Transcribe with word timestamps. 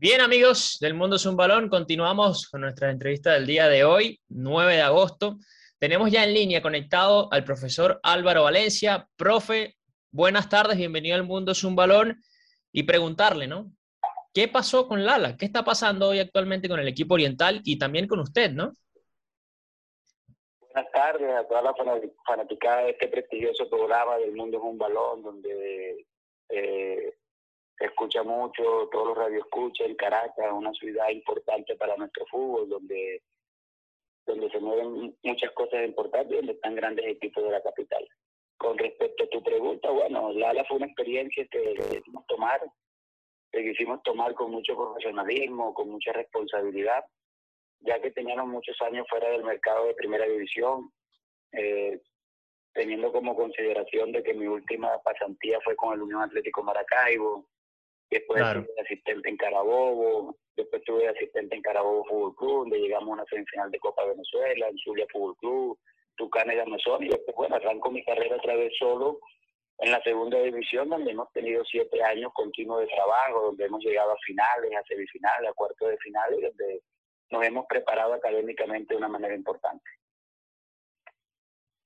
Bien 0.00 0.20
amigos 0.20 0.78
del 0.80 0.94
Mundo 0.94 1.16
es 1.16 1.26
un 1.26 1.34
Balón, 1.34 1.68
continuamos 1.68 2.48
con 2.48 2.60
nuestra 2.60 2.88
entrevista 2.88 3.32
del 3.32 3.48
día 3.48 3.66
de 3.66 3.82
hoy, 3.82 4.20
9 4.28 4.74
de 4.76 4.82
agosto. 4.82 5.38
Tenemos 5.80 6.12
ya 6.12 6.22
en 6.22 6.34
línea 6.34 6.62
conectado 6.62 7.26
al 7.32 7.42
profesor 7.42 7.98
Álvaro 8.04 8.44
Valencia. 8.44 9.08
Profe, 9.16 9.74
buenas 10.12 10.48
tardes, 10.48 10.76
bienvenido 10.76 11.16
al 11.16 11.24
Mundo 11.24 11.50
es 11.50 11.64
un 11.64 11.74
Balón. 11.74 12.22
Y 12.70 12.84
preguntarle, 12.84 13.48
¿no? 13.48 13.72
¿Qué 14.32 14.46
pasó 14.46 14.86
con 14.86 15.04
Lala? 15.04 15.36
¿Qué 15.36 15.46
está 15.46 15.64
pasando 15.64 16.10
hoy 16.10 16.20
actualmente 16.20 16.68
con 16.68 16.78
el 16.78 16.86
equipo 16.86 17.14
oriental 17.14 17.60
y 17.64 17.76
también 17.76 18.06
con 18.06 18.20
usted, 18.20 18.52
no? 18.52 18.70
Buenas 20.60 20.92
tardes 20.92 21.34
a 21.34 21.48
toda 21.48 21.62
la 21.62 21.74
fanaticada 22.24 22.82
de 22.82 22.90
este 22.90 23.08
prestigioso 23.08 23.68
programa 23.68 24.16
del 24.18 24.30
Mundo 24.30 24.58
es 24.58 24.62
un 24.62 24.78
Balón, 24.78 25.24
donde 25.24 26.06
eh, 26.50 27.17
escucha 27.80 28.22
mucho, 28.22 28.88
todos 28.90 29.08
los 29.08 29.18
radioescuchas 29.18 29.88
en 29.88 29.96
Caracas, 29.96 30.52
una 30.52 30.72
ciudad 30.72 31.08
importante 31.10 31.76
para 31.76 31.96
nuestro 31.96 32.26
fútbol, 32.26 32.68
donde, 32.68 33.22
donde 34.26 34.50
se 34.50 34.58
mueven 34.58 35.16
muchas 35.22 35.52
cosas 35.52 35.84
importantes 35.84 36.36
donde 36.36 36.52
están 36.52 36.74
grandes 36.74 37.06
equipos 37.06 37.44
de 37.44 37.50
la 37.50 37.62
capital. 37.62 38.06
Con 38.56 38.76
respecto 38.76 39.24
a 39.24 39.28
tu 39.28 39.42
pregunta, 39.42 39.90
bueno, 39.90 40.32
Lala 40.32 40.64
fue 40.64 40.78
una 40.78 40.86
experiencia 40.86 41.46
que 41.48 41.74
quisimos 41.74 42.26
tomar, 42.26 42.60
que 43.52 43.62
quisimos 43.62 44.02
tomar 44.02 44.34
con 44.34 44.50
mucho 44.50 44.76
profesionalismo, 44.76 45.72
con 45.72 45.88
mucha 45.90 46.12
responsabilidad, 46.12 47.04
ya 47.80 48.00
que 48.00 48.10
teníamos 48.10 48.48
muchos 48.48 48.76
años 48.82 49.06
fuera 49.08 49.30
del 49.30 49.44
mercado 49.44 49.86
de 49.86 49.94
primera 49.94 50.26
división, 50.26 50.92
eh, 51.52 52.00
teniendo 52.72 53.12
como 53.12 53.36
consideración 53.36 54.10
de 54.10 54.24
que 54.24 54.34
mi 54.34 54.46
última 54.46 55.00
pasantía 55.02 55.60
fue 55.62 55.76
con 55.76 55.94
el 55.94 56.02
Unión 56.02 56.22
Atlético 56.22 56.64
Maracaibo, 56.64 57.46
Después 58.10 58.42
estuve 58.42 58.80
asistente 58.80 59.28
en 59.28 59.36
Carabobo, 59.36 60.36
después 60.56 60.80
estuve 60.80 61.08
asistente 61.08 61.54
en 61.56 61.62
Carabobo 61.62 62.04
Fútbol 62.06 62.34
Club, 62.36 62.58
donde 62.60 62.78
llegamos 62.78 63.08
a 63.10 63.12
una 63.12 63.24
semifinal 63.26 63.70
de 63.70 63.78
Copa 63.78 64.04
Venezuela, 64.06 64.68
en 64.68 64.78
Zulia 64.78 65.06
Fútbol 65.12 65.36
Club, 65.36 65.78
Tucanes 66.16 66.56
de 66.56 66.62
Amazon, 66.62 67.04
y 67.04 67.08
después, 67.08 67.36
bueno, 67.36 67.56
arranco 67.56 67.90
mi 67.90 68.02
carrera 68.04 68.36
otra 68.36 68.56
vez 68.56 68.72
solo 68.78 69.18
en 69.78 69.92
la 69.92 70.02
segunda 70.02 70.40
división, 70.40 70.88
donde 70.88 71.12
hemos 71.12 71.30
tenido 71.32 71.64
siete 71.64 72.02
años 72.02 72.32
continuos 72.34 72.80
de 72.80 72.88
trabajo, 72.88 73.42
donde 73.42 73.66
hemos 73.66 73.84
llegado 73.84 74.12
a 74.12 74.18
finales, 74.26 74.72
a 74.74 74.82
semifinales, 74.84 75.50
a 75.50 75.54
cuartos 75.54 75.88
de 75.88 75.98
finales, 75.98 76.40
donde 76.42 76.82
nos 77.30 77.44
hemos 77.44 77.66
preparado 77.66 78.14
académicamente 78.14 78.94
de 78.94 78.98
una 78.98 79.08
manera 79.08 79.34
importante. 79.34 79.84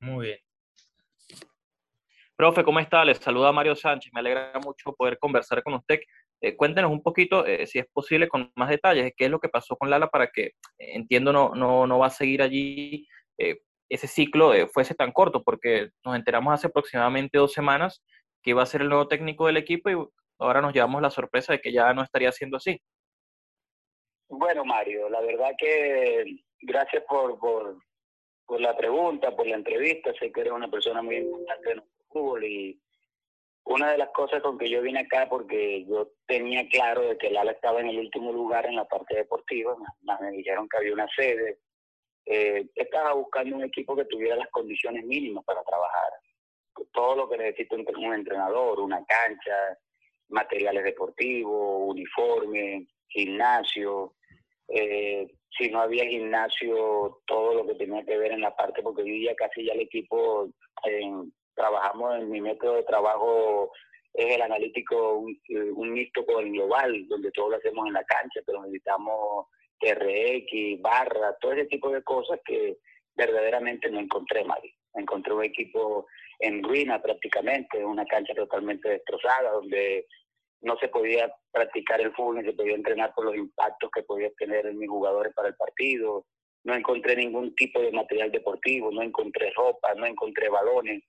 Muy 0.00 0.26
bien. 0.26 0.38
Profe, 2.42 2.64
¿cómo 2.64 2.80
está? 2.80 3.04
Les 3.04 3.18
saluda 3.18 3.52
Mario 3.52 3.76
Sánchez. 3.76 4.12
Me 4.12 4.18
alegra 4.18 4.52
mucho 4.64 4.92
poder 4.96 5.16
conversar 5.16 5.62
con 5.62 5.74
usted. 5.74 6.00
Eh, 6.40 6.56
cuéntenos 6.56 6.90
un 6.90 7.00
poquito, 7.00 7.46
eh, 7.46 7.68
si 7.68 7.78
es 7.78 7.86
posible, 7.92 8.26
con 8.26 8.50
más 8.56 8.68
detalles, 8.68 9.12
qué 9.16 9.26
es 9.26 9.30
lo 9.30 9.38
que 9.38 9.48
pasó 9.48 9.76
con 9.76 9.88
Lala 9.88 10.08
para 10.08 10.26
que, 10.26 10.46
eh, 10.46 10.52
entiendo, 10.78 11.32
no, 11.32 11.50
no, 11.54 11.86
no 11.86 12.00
va 12.00 12.08
a 12.08 12.10
seguir 12.10 12.42
allí 12.42 13.06
ese 13.88 14.08
ciclo 14.08 14.52
fuese 14.72 14.96
tan 14.96 15.12
corto, 15.12 15.44
porque 15.44 15.90
nos 16.04 16.16
enteramos 16.16 16.52
hace 16.52 16.66
aproximadamente 16.66 17.38
dos 17.38 17.52
semanas 17.52 18.02
que 18.42 18.50
iba 18.50 18.62
a 18.64 18.66
ser 18.66 18.80
el 18.80 18.88
nuevo 18.88 19.06
técnico 19.06 19.46
del 19.46 19.58
equipo 19.58 19.90
y 19.90 19.96
ahora 20.40 20.60
nos 20.60 20.74
llevamos 20.74 21.00
la 21.00 21.10
sorpresa 21.10 21.52
de 21.52 21.60
que 21.60 21.72
ya 21.72 21.94
no 21.94 22.02
estaría 22.02 22.32
siendo 22.32 22.56
así. 22.56 22.82
Bueno, 24.28 24.64
Mario, 24.64 25.08
la 25.10 25.20
verdad 25.20 25.52
que 25.56 26.24
gracias 26.60 27.04
por, 27.08 27.38
por, 27.38 27.78
por 28.44 28.60
la 28.60 28.76
pregunta, 28.76 29.30
por 29.30 29.46
la 29.46 29.54
entrevista. 29.54 30.12
Sé 30.18 30.32
que 30.32 30.40
eres 30.40 30.52
una 30.52 30.68
persona 30.68 31.02
muy 31.02 31.18
importante 31.18 31.82
fútbol 32.12 32.44
y 32.44 32.80
una 33.64 33.92
de 33.92 33.98
las 33.98 34.10
cosas 34.10 34.42
con 34.42 34.58
que 34.58 34.68
yo 34.68 34.82
vine 34.82 35.00
acá 35.00 35.28
porque 35.28 35.84
yo 35.86 36.10
tenía 36.26 36.68
claro 36.68 37.02
de 37.02 37.18
que 37.18 37.30
Lala 37.30 37.52
estaba 37.52 37.80
en 37.80 37.88
el 37.88 37.98
último 37.98 38.32
lugar 38.32 38.66
en 38.66 38.76
la 38.76 38.84
parte 38.84 39.16
deportiva, 39.16 39.76
me 40.20 40.30
dijeron 40.32 40.68
que 40.68 40.78
había 40.78 40.92
una 40.92 41.08
sede, 41.14 41.58
eh, 42.26 42.66
estaba 42.74 43.14
buscando 43.14 43.56
un 43.56 43.64
equipo 43.64 43.96
que 43.96 44.04
tuviera 44.06 44.36
las 44.36 44.50
condiciones 44.50 45.04
mínimas 45.04 45.44
para 45.44 45.62
trabajar, 45.62 46.10
todo 46.92 47.16
lo 47.16 47.28
que 47.28 47.38
necesita 47.38 47.76
un, 47.76 48.14
entrenador, 48.14 48.80
una 48.80 49.04
cancha, 49.04 49.78
materiales 50.28 50.84
deportivos, 50.84 51.82
uniforme, 51.90 52.86
gimnasio, 53.08 54.14
eh, 54.68 55.28
si 55.56 55.70
no 55.70 55.80
había 55.80 56.04
gimnasio, 56.06 57.20
todo 57.26 57.54
lo 57.54 57.66
que 57.66 57.74
tenía 57.74 58.04
que 58.04 58.16
ver 58.16 58.32
en 58.32 58.40
la 58.40 58.56
parte, 58.56 58.82
porque 58.82 59.02
vivía 59.02 59.34
casi 59.34 59.64
ya 59.66 59.74
el 59.74 59.80
equipo 59.80 60.48
en 60.84 61.32
trabajamos 61.54 62.18
en 62.18 62.30
mi 62.30 62.40
método 62.40 62.76
de 62.76 62.84
trabajo 62.84 63.70
es 64.14 64.34
el 64.34 64.42
analítico, 64.42 65.18
un, 65.18 65.92
mixto 65.92 66.24
con 66.26 66.44
el 66.44 66.52
global, 66.52 67.08
donde 67.08 67.30
todo 67.32 67.50
lo 67.50 67.56
hacemos 67.56 67.86
en 67.86 67.94
la 67.94 68.04
cancha, 68.04 68.40
pero 68.44 68.62
necesitamos 68.62 69.46
RX, 69.80 70.80
barra, 70.80 71.36
todo 71.40 71.52
ese 71.52 71.66
tipo 71.66 71.90
de 71.90 72.02
cosas 72.02 72.38
que 72.44 72.78
verdaderamente 73.14 73.90
no 73.90 74.00
encontré, 74.00 74.44
Mari. 74.44 74.74
Encontré 74.94 75.32
un 75.32 75.44
equipo 75.44 76.06
en 76.38 76.62
ruina 76.62 77.00
prácticamente, 77.00 77.84
una 77.84 78.04
cancha 78.04 78.34
totalmente 78.34 78.90
destrozada, 78.90 79.50
donde 79.52 80.06
no 80.60 80.76
se 80.78 80.88
podía 80.88 81.34
practicar 81.50 82.00
el 82.00 82.12
fútbol 82.12 82.36
ni 82.36 82.44
se 82.44 82.52
podía 82.52 82.74
entrenar 82.74 83.12
por 83.14 83.24
los 83.24 83.36
impactos 83.36 83.90
que 83.90 84.02
podían 84.02 84.32
tener 84.34 84.72
mis 84.74 84.88
jugadores 84.88 85.32
para 85.34 85.48
el 85.48 85.56
partido. 85.56 86.26
No 86.64 86.74
encontré 86.74 87.16
ningún 87.16 87.54
tipo 87.54 87.80
de 87.80 87.90
material 87.90 88.30
deportivo, 88.30 88.90
no 88.92 89.02
encontré 89.02 89.50
ropa, 89.50 89.94
no 89.94 90.06
encontré 90.06 90.48
balones. 90.48 91.02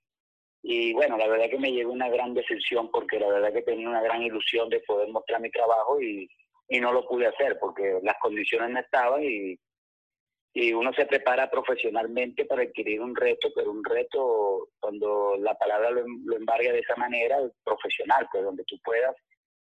Y 0.66 0.94
bueno, 0.94 1.18
la 1.18 1.28
verdad 1.28 1.50
que 1.50 1.58
me 1.58 1.72
llegó 1.72 1.92
una 1.92 2.08
gran 2.08 2.32
decepción 2.32 2.90
porque 2.90 3.20
la 3.20 3.28
verdad 3.28 3.52
que 3.52 3.60
tenía 3.60 3.86
una 3.86 4.00
gran 4.00 4.22
ilusión 4.22 4.70
de 4.70 4.80
poder 4.80 5.08
mostrar 5.10 5.38
mi 5.38 5.50
trabajo 5.50 6.00
y, 6.00 6.26
y 6.68 6.80
no 6.80 6.90
lo 6.90 7.06
pude 7.06 7.26
hacer 7.26 7.58
porque 7.60 7.98
las 8.02 8.16
condiciones 8.18 8.70
no 8.70 8.80
estaban 8.80 9.22
y, 9.22 9.58
y 10.54 10.72
uno 10.72 10.90
se 10.94 11.04
prepara 11.04 11.50
profesionalmente 11.50 12.46
para 12.46 12.62
adquirir 12.62 13.02
un 13.02 13.14
reto, 13.14 13.50
pero 13.54 13.70
un 13.70 13.84
reto 13.84 14.68
cuando 14.80 15.36
la 15.38 15.54
palabra 15.54 15.90
lo, 15.90 16.02
lo 16.24 16.34
embarga 16.34 16.72
de 16.72 16.78
esa 16.78 16.96
manera, 16.96 17.36
profesional, 17.62 18.26
pues 18.32 18.42
donde 18.42 18.64
tú 18.64 18.78
puedas 18.82 19.14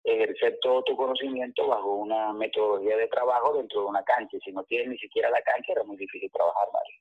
ejercer 0.04 0.58
todo 0.60 0.82
tu 0.82 0.94
conocimiento 0.96 1.66
bajo 1.66 1.94
una 1.94 2.34
metodología 2.34 2.98
de 2.98 3.08
trabajo 3.08 3.56
dentro 3.56 3.80
de 3.80 3.86
una 3.86 4.04
cancha. 4.04 4.36
Si 4.44 4.52
no 4.52 4.64
tienes 4.64 4.88
ni 4.88 4.98
siquiera 4.98 5.30
la 5.30 5.40
cancha, 5.40 5.72
era 5.72 5.84
muy 5.84 5.96
difícil 5.96 6.30
trabajar, 6.30 6.68
Mario. 6.70 6.96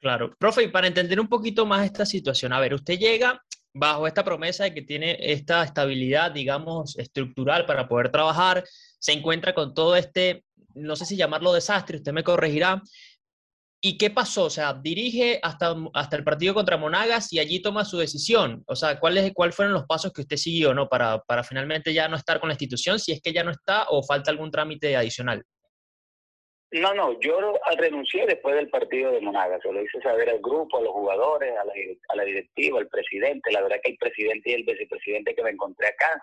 Claro. 0.00 0.34
Profe, 0.38 0.62
y 0.62 0.68
para 0.68 0.86
entender 0.86 1.18
un 1.18 1.28
poquito 1.28 1.66
más 1.66 1.84
esta 1.84 2.06
situación, 2.06 2.52
a 2.52 2.60
ver, 2.60 2.74
usted 2.74 2.98
llega 2.98 3.42
bajo 3.74 4.06
esta 4.06 4.24
promesa 4.24 4.64
de 4.64 4.74
que 4.74 4.82
tiene 4.82 5.16
esta 5.20 5.62
estabilidad, 5.64 6.30
digamos, 6.30 6.96
estructural 6.98 7.66
para 7.66 7.88
poder 7.88 8.10
trabajar, 8.10 8.64
se 8.98 9.12
encuentra 9.12 9.54
con 9.54 9.74
todo 9.74 9.96
este, 9.96 10.44
no 10.74 10.96
sé 10.96 11.04
si 11.04 11.16
llamarlo 11.16 11.52
desastre, 11.52 11.98
usted 11.98 12.12
me 12.12 12.24
corregirá. 12.24 12.82
¿Y 13.80 13.96
qué 13.96 14.10
pasó? 14.10 14.44
O 14.44 14.50
sea, 14.50 14.74
dirige 14.74 15.38
hasta, 15.40 15.76
hasta 15.94 16.16
el 16.16 16.24
partido 16.24 16.52
contra 16.52 16.76
Monagas 16.76 17.32
y 17.32 17.38
allí 17.38 17.60
toma 17.62 17.84
su 17.84 17.96
decisión. 17.98 18.64
O 18.66 18.74
sea, 18.74 18.98
¿cuáles 18.98 19.30
cuál 19.32 19.52
fueron 19.52 19.72
los 19.72 19.84
pasos 19.84 20.12
que 20.12 20.22
usted 20.22 20.36
siguió 20.36 20.74
¿no? 20.74 20.88
para, 20.88 21.20
para 21.20 21.44
finalmente 21.44 21.94
ya 21.94 22.08
no 22.08 22.16
estar 22.16 22.40
con 22.40 22.48
la 22.48 22.54
institución, 22.54 22.98
si 22.98 23.12
es 23.12 23.20
que 23.20 23.32
ya 23.32 23.44
no 23.44 23.52
está 23.52 23.86
o 23.90 24.02
falta 24.02 24.32
algún 24.32 24.50
trámite 24.50 24.96
adicional? 24.96 25.44
No, 26.70 26.92
no, 26.92 27.18
yo 27.20 27.54
renuncié 27.78 28.26
después 28.26 28.54
del 28.54 28.68
partido 28.68 29.12
de 29.12 29.22
Monagas, 29.22 29.62
se 29.62 29.72
lo 29.72 29.82
hice 29.82 30.02
saber 30.02 30.28
al 30.28 30.40
grupo, 30.40 30.76
a 30.76 30.82
los 30.82 30.92
jugadores, 30.92 31.54
a 31.56 32.14
la, 32.14 32.24
directiva, 32.24 32.78
al 32.78 32.88
presidente. 32.88 33.50
La 33.50 33.62
verdad 33.62 33.78
que 33.82 33.92
el 33.92 33.96
presidente 33.96 34.50
y 34.50 34.54
el 34.54 34.64
vicepresidente 34.64 35.34
que 35.34 35.42
me 35.42 35.50
encontré 35.50 35.88
acá, 35.88 36.22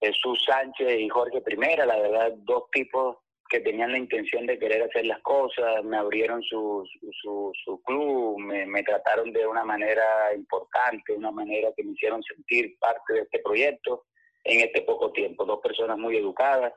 Jesús 0.00 0.42
Sánchez 0.44 0.98
y 0.98 1.08
Jorge 1.08 1.40
Primera, 1.40 1.86
la 1.86 2.00
verdad, 2.00 2.32
dos 2.38 2.64
tipos 2.72 3.18
que 3.48 3.60
tenían 3.60 3.92
la 3.92 3.98
intención 3.98 4.44
de 4.44 4.58
querer 4.58 4.82
hacer 4.82 5.06
las 5.06 5.20
cosas, 5.20 5.84
me 5.84 5.96
abrieron 5.96 6.42
su, 6.42 6.84
su, 7.22 7.52
su 7.64 7.80
club, 7.82 8.38
me, 8.40 8.66
me 8.66 8.82
trataron 8.82 9.32
de 9.32 9.46
una 9.46 9.64
manera 9.64 10.34
importante, 10.34 11.14
una 11.14 11.30
manera 11.30 11.70
que 11.76 11.84
me 11.84 11.92
hicieron 11.92 12.22
sentir 12.24 12.76
parte 12.80 13.14
de 13.14 13.20
este 13.20 13.38
proyecto 13.38 14.04
en 14.42 14.60
este 14.66 14.82
poco 14.82 15.12
tiempo. 15.12 15.44
Dos 15.44 15.60
personas 15.60 15.96
muy 15.96 16.16
educadas 16.16 16.74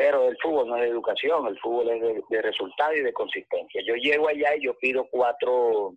pero 0.00 0.30
el 0.30 0.38
fútbol 0.38 0.66
no 0.66 0.76
es 0.76 0.84
de 0.84 0.88
educación, 0.88 1.46
el 1.46 1.58
fútbol 1.60 1.90
es 1.90 2.24
de, 2.30 2.40
resultado 2.40 2.94
y 2.94 3.02
de 3.02 3.12
consistencia. 3.12 3.82
Yo 3.86 3.94
llego 3.96 4.28
allá 4.28 4.56
y 4.56 4.64
yo 4.64 4.72
pido 4.78 5.06
cuatro, 5.10 5.92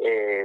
eh, 0.00 0.44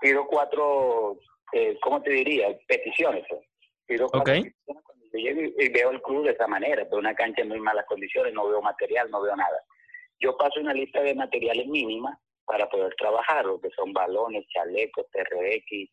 pido 0.00 0.24
cuatro, 0.28 1.18
eh, 1.52 1.76
¿cómo 1.82 2.00
te 2.00 2.12
diría? 2.12 2.56
Peticiones. 2.68 3.24
Pues. 3.28 3.40
Pido 3.84 4.06
cuatro 4.06 4.32
peticiones 4.32 4.84
cuando 4.84 5.06
yo 5.12 5.18
llego 5.18 5.40
y, 5.58 5.68
veo 5.70 5.90
el 5.90 6.00
club 6.00 6.24
de 6.24 6.34
esa 6.34 6.46
manera, 6.46 6.84
pero 6.84 6.98
una 6.98 7.16
cancha 7.16 7.42
en 7.42 7.48
muy 7.48 7.58
malas 7.58 7.84
condiciones, 7.86 8.32
no 8.32 8.48
veo 8.48 8.62
material, 8.62 9.10
no 9.10 9.20
veo 9.20 9.34
nada. 9.34 9.60
Yo 10.20 10.36
paso 10.36 10.60
una 10.60 10.74
lista 10.74 11.02
de 11.02 11.16
materiales 11.16 11.66
mínimas 11.66 12.16
para 12.44 12.68
poder 12.68 12.94
trabajar, 12.94 13.44
lo 13.44 13.60
que 13.60 13.70
son 13.70 13.92
balones, 13.92 14.46
chalecos, 14.54 15.04
TRX, 15.10 15.90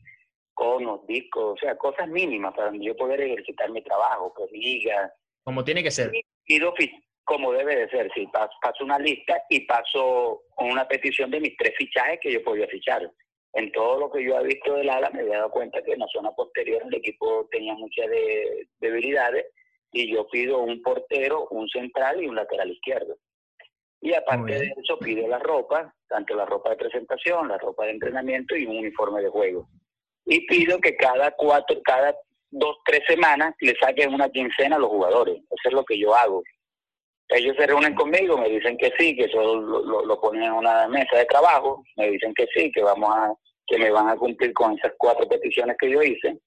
conos, 0.54 1.07
discos, 1.07 1.54
o 1.54 1.57
sea, 1.57 1.75
cosas 1.75 2.07
mínimas 2.10 2.54
para 2.54 2.72
yo 2.80 2.96
poder 2.96 3.22
ejercitar 3.22 3.72
mi 3.72 3.81
trabajo, 3.81 4.31
pues 4.38 4.52
ligas, 4.52 5.12
como 5.45 5.63
tiene 5.63 5.83
que 5.83 5.92
ser. 5.92 6.12
Y, 6.47 6.59
como 7.24 7.53
debe 7.53 7.75
de 7.75 7.89
ser, 7.89 8.12
sí. 8.13 8.27
Paso, 8.31 8.83
una 8.83 9.00
lista 9.00 9.42
y 9.50 9.62
paso 9.62 10.44
una 10.57 10.88
petición 10.88 11.31
de 11.31 11.39
mis 11.39 11.56
tres 11.56 11.74
fichajes 11.77 12.19
que 12.21 12.33
yo 12.33 12.44
podía 12.44 12.68
fichar. 12.68 13.09
En 13.53 13.71
todo 13.71 14.00
lo 14.00 14.12
que 14.12 14.24
yo 14.24 14.38
he 14.39 14.44
visto 14.44 14.74
del 14.74 14.89
ala 14.89 15.09
me 15.12 15.21
había 15.21 15.38
dado 15.38 15.51
cuenta 15.51 15.81
que 15.81 15.94
en 15.94 16.00
la 16.00 16.07
zona 16.12 16.31
posterior 16.31 16.83
el 16.86 16.94
equipo 16.94 17.47
tenía 17.50 17.74
muchas 17.74 18.07
debilidades 18.80 19.45
y 19.92 20.12
yo 20.12 20.27
pido 20.27 20.59
un 20.59 20.81
portero, 20.81 21.47
un 21.51 21.68
central 21.69 22.21
y 22.21 22.27
un 22.27 22.36
lateral 22.36 22.71
izquierdo. 22.71 23.15
Y 24.01 24.13
aparte 24.13 24.59
de 24.59 24.74
eso 24.83 25.00
pido 25.00 25.27
la 25.27 25.39
ropa, 25.39 25.94
tanto 26.07 26.36
la 26.36 26.45
ropa 26.45 26.71
de 26.71 26.75
presentación, 26.75 27.47
la 27.47 27.57
ropa 27.57 27.86
de 27.86 27.92
entrenamiento 27.92 28.56
y 28.56 28.65
un 28.65 28.77
uniforme 28.77 29.21
de 29.21 29.30
juego. 29.30 29.69
Y 30.25 30.45
pido 30.47 30.80
que 30.80 30.95
cada 30.95 31.31
cuatro, 31.31 31.80
cada 31.83 32.15
dos, 32.56 32.78
tres 32.86 33.02
semanas 33.07 33.54
le 33.60 33.75
saquen 33.80 34.13
una 34.13 34.30
quincena 34.30 34.78
a 34.78 34.80
los 34.80 34.90
jugadores. 34.90 35.36
Eso 35.36 35.69
es 35.69 35.74
lo 35.74 35.84
que 35.84 36.00
yo 36.00 36.16
hago. 36.16 36.44
Ellos 37.30 37.56
se 37.57 37.66
reúnen 37.66 37.96
conmigo, 37.96 38.38
me 38.38 38.50
dicen 38.50 38.78
que 38.78 38.92
sí, 38.98 39.16
que 39.16 39.25
eso 39.25 39.42
lo, 39.42 40.06
lo, 40.06 40.22
ponen 40.22 40.44
en 40.44 40.54
una 40.54 40.88
mesa 40.88 41.18
de 41.18 41.25
trabajo, 41.25 41.84
me 41.98 42.12
dicen 42.12 42.34
que 42.36 42.46
sí, 42.54 42.72
que 42.72 42.84
vamos 42.84 43.10
a, 43.12 43.34
que 43.66 43.80
me 43.80 43.90
van 43.90 44.10
a 44.10 44.16
cumplir 44.16 44.54
con 44.54 44.78
esas 44.78 44.94
cuatro 44.98 45.28
peticiones 45.28 45.75
que 45.80 45.90
yo 45.90 46.04
hice. 46.04 46.38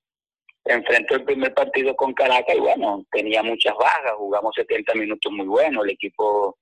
Enfrento 0.65 1.17
el 1.17 1.25
primer 1.25 1.53
partido 1.53 1.97
con 1.97 2.13
Caracas 2.13 2.55
y 2.55 2.61
bueno, 2.61 3.05
tenía 3.11 3.43
muchas 3.43 3.75
bajas, 3.75 4.13
jugamos 4.17 4.55
70 4.55 4.95
minutos 4.95 5.33
muy 5.33 5.47
buenos, 5.47 5.85
el 5.85 5.91
equipo 5.91 6.57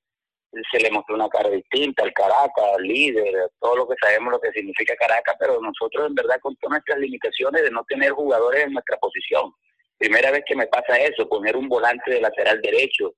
se 0.71 0.81
le 0.81 0.91
mostró 0.91 1.15
una 1.15 1.29
cara 1.29 1.51
distinta 1.51 2.03
al 2.03 2.13
Caracas, 2.13 2.65
al 2.77 2.83
líder, 2.83 3.51
todo 3.61 3.77
lo 3.77 3.89
que 3.89 3.95
sabemos 4.01 4.33
lo 4.33 4.41
que 4.41 4.53
significa 4.53 4.97
Caracas, 4.97 5.37
pero 5.39 5.61
nosotros 5.61 6.07
en 6.09 6.15
verdad 6.15 6.39
con 6.41 6.57
todas 6.57 6.73
nuestras 6.73 6.99
limitaciones 6.99 7.63
de 7.63 7.71
no 7.71 7.85
tener 7.89 8.13
jugadores 8.13 8.65
en 8.65 8.73
nuestra 8.73 8.97
posición. 8.99 9.53
Primera 9.99 10.31
vez 10.31 10.43
que 10.47 10.57
me 10.57 10.67
pasa 10.67 10.97
eso, 10.97 11.29
poner 11.29 11.57
un 11.57 11.69
volante 11.69 12.11
de 12.11 12.21
lateral 12.21 12.61
derecho, 12.61 13.15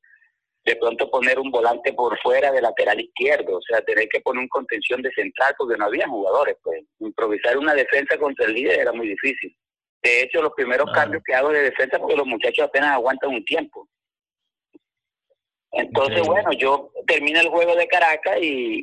de 0.64 0.76
pronto 0.76 1.10
poner 1.10 1.38
un 1.38 1.50
volante 1.50 1.92
por 1.92 2.18
fuera 2.20 2.52
de 2.52 2.60
lateral 2.60 3.00
izquierdo, 3.00 3.56
o 3.56 3.62
sea, 3.62 3.80
tener 3.80 4.08
que 4.08 4.20
poner 4.20 4.42
un 4.42 4.48
contención 4.48 5.00
de 5.02 5.10
central 5.12 5.54
porque 5.56 5.76
no 5.78 5.86
había 5.86 6.06
jugadores, 6.06 6.56
pues 6.62 6.82
improvisar 7.00 7.56
una 7.56 7.74
defensa 7.74 8.18
contra 8.18 8.46
el 8.46 8.52
líder 8.52 8.80
era 8.80 8.92
muy 8.92 9.08
difícil. 9.08 9.54
De 10.02 10.22
hecho, 10.22 10.42
los 10.42 10.52
primeros 10.52 10.90
cambios 10.92 11.22
que 11.24 11.34
hago 11.34 11.50
de 11.50 11.62
defensa 11.62 11.98
porque 11.98 12.16
los 12.16 12.26
muchachos 12.26 12.66
apenas 12.66 12.92
aguantan 12.92 13.30
un 13.30 13.44
tiempo. 13.44 13.87
Entonces, 15.72 16.26
bueno, 16.26 16.50
yo 16.52 16.90
termino 17.06 17.40
el 17.40 17.48
juego 17.48 17.74
de 17.74 17.86
Caracas 17.88 18.38
y, 18.40 18.80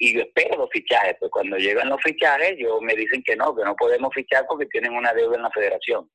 y, 0.00 0.14
yo 0.14 0.22
espero 0.22 0.56
los 0.56 0.70
fichajes. 0.70 1.16
Pues 1.20 1.30
cuando 1.30 1.56
llegan 1.58 1.90
los 1.90 2.00
fichajes, 2.02 2.56
yo 2.58 2.80
me 2.80 2.94
dicen 2.94 3.22
que 3.22 3.36
no, 3.36 3.54
que 3.54 3.64
no 3.64 3.76
podemos 3.76 4.12
fichar 4.14 4.46
porque 4.48 4.66
tienen 4.66 4.94
una 4.94 5.12
deuda 5.12 5.36
en 5.36 5.42
la 5.42 5.50
federación. 5.50 6.10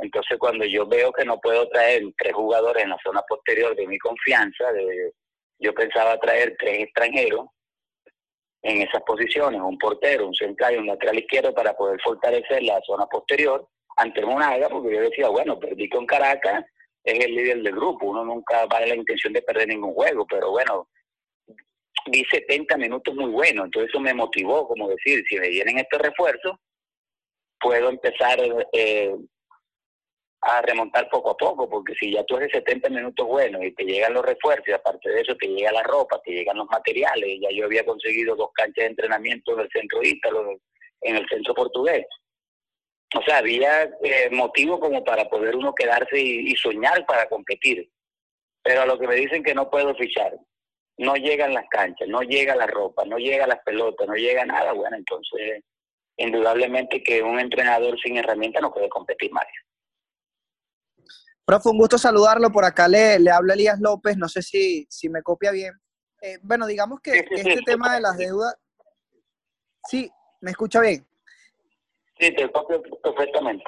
Entonces, 0.00 0.38
cuando 0.38 0.64
yo 0.64 0.86
veo 0.86 1.12
que 1.12 1.24
no 1.24 1.38
puedo 1.38 1.68
traer 1.68 2.02
tres 2.16 2.32
jugadores 2.32 2.82
en 2.82 2.90
la 2.90 2.98
zona 3.04 3.22
posterior 3.28 3.76
de 3.76 3.86
mi 3.86 3.98
confianza, 3.98 4.72
de, 4.72 5.12
yo 5.58 5.74
pensaba 5.74 6.18
traer 6.18 6.56
tres 6.58 6.84
extranjeros 6.84 7.46
en 8.62 8.82
esas 8.82 9.02
posiciones, 9.02 9.60
un 9.60 9.76
portero, 9.76 10.26
un 10.26 10.34
central 10.34 10.74
y 10.74 10.78
un 10.78 10.86
lateral 10.86 11.18
izquierdo 11.18 11.52
para 11.52 11.74
poder 11.74 12.00
fortalecer 12.00 12.62
la 12.62 12.80
zona 12.82 13.06
posterior 13.06 13.68
ante 13.96 14.24
Monaga, 14.24 14.68
porque 14.68 14.94
yo 14.94 15.02
decía, 15.02 15.28
bueno, 15.28 15.58
perdí 15.58 15.88
con 15.88 16.06
Caracas, 16.06 16.64
es 17.04 17.24
el 17.24 17.34
líder 17.34 17.62
del 17.62 17.74
grupo, 17.74 18.06
uno 18.06 18.24
nunca 18.24 18.66
va 18.66 18.78
a 18.78 18.86
la 18.86 18.94
intención 18.94 19.32
de 19.32 19.42
perder 19.42 19.68
ningún 19.68 19.94
juego, 19.94 20.26
pero 20.26 20.50
bueno, 20.50 20.88
vi 22.10 22.24
70 22.24 22.76
minutos 22.76 23.14
muy 23.14 23.30
buenos, 23.30 23.66
entonces 23.66 23.90
eso 23.90 24.00
me 24.00 24.14
motivó, 24.14 24.66
como 24.68 24.88
decir, 24.88 25.24
si 25.28 25.36
me 25.36 25.48
vienen 25.48 25.78
estos 25.78 26.00
refuerzos, 26.00 26.56
puedo 27.60 27.88
empezar 27.88 28.38
eh, 28.72 29.14
a 30.42 30.62
remontar 30.62 31.08
poco 31.08 31.30
a 31.30 31.36
poco, 31.36 31.68
porque 31.68 31.94
si 31.94 32.12
ya 32.12 32.24
tú 32.24 32.36
haces 32.36 32.50
70 32.52 32.88
minutos 32.90 33.26
buenos 33.26 33.62
y 33.64 33.72
te 33.72 33.84
llegan 33.84 34.14
los 34.14 34.24
refuerzos, 34.24 34.68
y 34.68 34.72
aparte 34.72 35.10
de 35.10 35.20
eso 35.20 35.36
te 35.36 35.46
llega 35.46 35.70
la 35.72 35.82
ropa, 35.84 36.20
te 36.24 36.32
llegan 36.32 36.58
los 36.58 36.68
materiales, 36.68 37.38
ya 37.40 37.48
yo 37.50 37.66
había 37.66 37.84
conseguido 37.84 38.34
dos 38.34 38.50
canchas 38.52 38.84
de 38.84 38.86
entrenamiento 38.86 39.52
en 39.52 39.60
el 39.60 39.68
centro 39.70 40.00
ítalo, 40.02 40.58
en 41.00 41.16
el 41.16 41.26
centro 41.28 41.54
portugués, 41.54 42.04
o 43.14 43.22
sea, 43.22 43.38
había 43.38 43.84
eh, 43.84 44.30
motivo 44.30 44.80
como 44.80 45.04
para 45.04 45.28
poder 45.28 45.56
uno 45.56 45.74
quedarse 45.74 46.18
y, 46.20 46.54
soñar 46.56 47.04
para 47.06 47.28
competir. 47.28 47.90
Pero 48.62 48.82
a 48.82 48.86
lo 48.86 48.98
que 48.98 49.06
me 49.06 49.16
dicen 49.16 49.42
que 49.42 49.54
no 49.54 49.68
puedo 49.68 49.94
fichar, 49.94 50.38
no 50.98 51.16
llegan 51.16 51.52
las 51.52 51.66
canchas, 51.68 52.08
no 52.08 52.22
llega 52.22 52.54
la 52.56 52.66
ropa, 52.66 53.04
no 53.04 53.18
llega 53.18 53.46
las 53.46 53.60
pelotas, 53.64 54.06
no 54.06 54.14
llega 54.14 54.44
nada, 54.44 54.72
bueno, 54.72 54.96
entonces 54.96 55.62
indudablemente 56.16 57.02
que 57.02 57.22
un 57.22 57.40
entrenador 57.40 57.98
sin 58.00 58.16
herramienta 58.16 58.60
no 58.60 58.72
puede 58.72 58.88
competir, 58.88 59.32
Mario. 59.32 59.60
Profe, 61.44 61.68
un 61.70 61.78
gusto 61.78 61.98
saludarlo. 61.98 62.50
Por 62.52 62.64
acá 62.64 62.86
le, 62.86 63.18
le 63.18 63.30
habla 63.30 63.54
Elías 63.54 63.80
López, 63.80 64.16
no 64.16 64.28
sé 64.28 64.42
si, 64.42 64.86
si 64.88 65.08
me 65.08 65.22
copia 65.22 65.50
bien. 65.50 65.74
Eh, 66.20 66.38
bueno, 66.42 66.66
digamos 66.66 67.00
que 67.00 67.26
este 67.30 67.62
tema 67.66 67.94
de 67.94 68.00
las 68.00 68.16
deudas... 68.16 68.54
Sí, 69.88 70.08
¿me 70.40 70.52
escucha 70.52 70.80
bien? 70.80 71.04
Sí, 72.22 72.32
te 72.36 72.52
copio 72.52 72.80
perfectamente. 73.02 73.64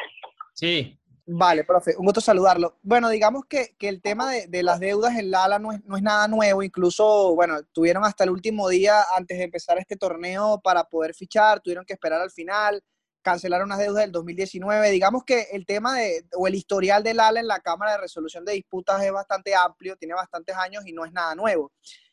Sí. 0.53 0.97
Vale, 1.27 1.65
profe, 1.65 1.97
un 1.97 2.05
gusto 2.05 2.21
saludarlo. 2.21 2.79
Bueno, 2.83 3.09
digamos 3.09 3.47
que, 3.49 3.75
el 3.81 4.01
tema 4.01 4.31
de, 4.31 4.63
las 4.63 4.79
deudas 4.79 5.19
en 5.19 5.33
Lala 5.33 5.59
no 5.59 5.73
es, 5.73 5.83
no 5.85 5.97
es 5.97 6.03
nada 6.05 6.29
nuevo, 6.29 6.63
incluso, 6.63 7.35
bueno, 7.35 7.65
tuvieron 7.73 8.05
hasta 8.05 8.23
el 8.23 8.31
último 8.31 8.69
día 8.69 9.03
antes 9.17 9.39
de 9.39 9.45
empezar 9.45 9.79
este 9.79 9.97
torneo 9.97 10.61
para 10.63 10.85
poder 10.85 11.15
fichar, 11.15 11.61
tuvieron 11.61 11.85
que 11.85 11.95
esperar 11.95 12.21
al 12.21 12.31
final, 12.31 12.81
cancelaron 13.23 13.67
unas 13.67 13.81
deudas 13.81 14.03
del 14.03 14.13
2019. 14.13 14.89
Digamos 14.91 15.25
que 15.25 15.49
el 15.51 15.67
tema 15.67 15.99
de, 15.99 16.25
o 16.37 16.47
el 16.47 16.55
historial 16.55 17.03
del 17.03 17.19
ALA 17.19 17.41
en 17.41 17.49
la 17.49 17.59
Cámara 17.59 17.93
de 17.93 17.99
Resolución 17.99 18.45
de 18.45 18.53
Disputas 18.53 19.03
es 19.03 19.11
bastante 19.11 19.53
amplio, 19.57 19.97
tiene 19.97 20.15
bastantes 20.15 20.55
años 20.55 20.87
y 20.87 20.93
no 20.93 21.05
es 21.05 21.13
nada 21.13 21.35
nuevo. 21.35 21.73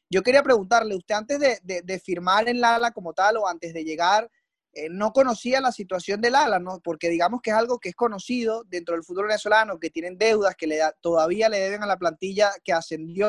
Yo 0.09 0.23
quería 0.23 0.41
preguntarle, 0.41 0.95
usted 0.95 1.13
antes 1.13 1.39
de, 1.39 1.81
de 1.83 1.99
firmar 1.99 2.49
en 2.49 2.61
Lala 2.61 2.89
como 2.91 3.13
tal 3.13 3.37
o 3.37 3.47
antes 3.47 3.75
de 3.75 3.83
llegar 3.83 4.27
eh, 4.73 4.87
no 4.89 5.11
conocía 5.11 5.59
la 5.59 5.73
situación 5.73 6.21
del 6.21 6.35
ala, 6.35 6.57
¿no? 6.59 6.79
porque 6.81 7.09
digamos 7.09 7.41
que 7.41 7.49
es 7.49 7.57
algo 7.57 7.77
que 7.77 7.89
es 7.89 7.95
conocido 7.95 8.63
dentro 8.67 8.95
del 8.95 9.03
fútbol 9.03 9.27
venezolano, 9.27 9.79
que 9.79 9.89
tienen 9.89 10.17
deudas 10.17 10.55
que 10.55 10.65
le 10.65 10.79
todavía 11.01 11.49
le 11.49 11.59
deben 11.59 11.83
a 11.83 11.87
la 11.87 11.97
plantilla 11.97 12.51
que 12.63 12.71
ascendió 12.71 13.27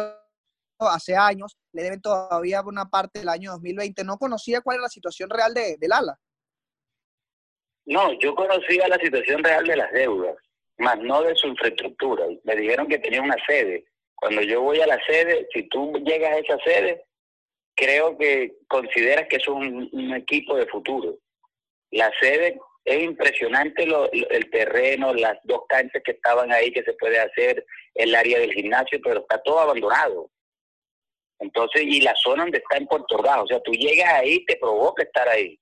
hace 0.79 1.17
años, 1.17 1.57
le 1.73 1.83
deben 1.83 2.01
todavía 2.01 2.63
una 2.63 2.89
parte 2.89 3.21
del 3.21 3.29
año 3.29 3.53
2020. 3.53 4.05
¿No 4.05 4.19
conocía 4.19 4.61
cuál 4.61 4.77
era 4.77 4.83
la 4.85 4.89
situación 4.89 5.31
real 5.31 5.53
de, 5.53 5.77
del 5.79 5.93
ala? 5.93 6.19
No, 7.87 8.13
yo 8.21 8.35
conocía 8.37 8.87
la 8.87 8.99
situación 8.99 9.43
real 9.43 9.65
de 9.65 9.77
las 9.77 9.93
deudas, 9.93 10.37
más 10.79 10.99
no 11.01 11.23
de 11.23 11.35
su 11.35 11.49
infraestructura. 11.49 12.25
Me 12.45 12.55
dijeron 12.55 12.87
que 12.87 12.99
tenía 12.99 13.21
una 13.21 13.37
sede. 13.47 13.85
Cuando 14.15 14.43
yo 14.43 14.63
voy 14.63 14.81
a 14.81 14.87
la 14.87 14.99
sede, 15.05 15.49
si 15.53 15.69
tú 15.69 15.93
llegas 16.05 16.33
a 16.33 16.39
esa 16.39 16.59
sede, 16.65 17.05
creo 17.75 18.17
que 18.17 18.55
consideras 18.69 19.27
que 19.29 19.37
es 19.37 19.49
un 19.49 20.15
equipo 20.15 20.57
de 20.57 20.67
futuro. 20.67 21.19
La 21.93 22.11
sede 22.21 22.59
es 22.85 23.03
impresionante 23.03 23.87
lo, 23.87 24.11
el 24.11 24.51
terreno, 24.51 25.15
las 25.15 25.39
dos 25.45 25.63
canchas 25.69 26.03
que 26.05 26.13
estaban 26.13 26.53
ahí 26.53 26.73
que 26.73 26.83
se 26.83 26.95
puede 26.95 27.19
hacer, 27.19 27.65
el 27.95 28.15
área 28.15 28.39
del 28.39 28.53
gimnasio, 28.53 28.99
pero 29.03 29.21
está 29.21 29.41
todo 29.43 29.61
abandonado. 29.61 30.31
Entonces, 31.39 31.83
y 31.83 32.01
la 32.01 32.15
zona 32.17 32.45
donde 32.45 32.59
está 32.59 32.77
en 32.77 32.87
Puerto 32.87 33.17
Ordaz, 33.17 33.43
o 33.43 33.47
sea, 33.47 33.61
tú 33.61 33.73
llegas 33.73 34.13
ahí, 34.15 34.45
te 34.45 34.57
provoca 34.57 35.03
estar 35.03 35.29
ahí. 35.29 35.59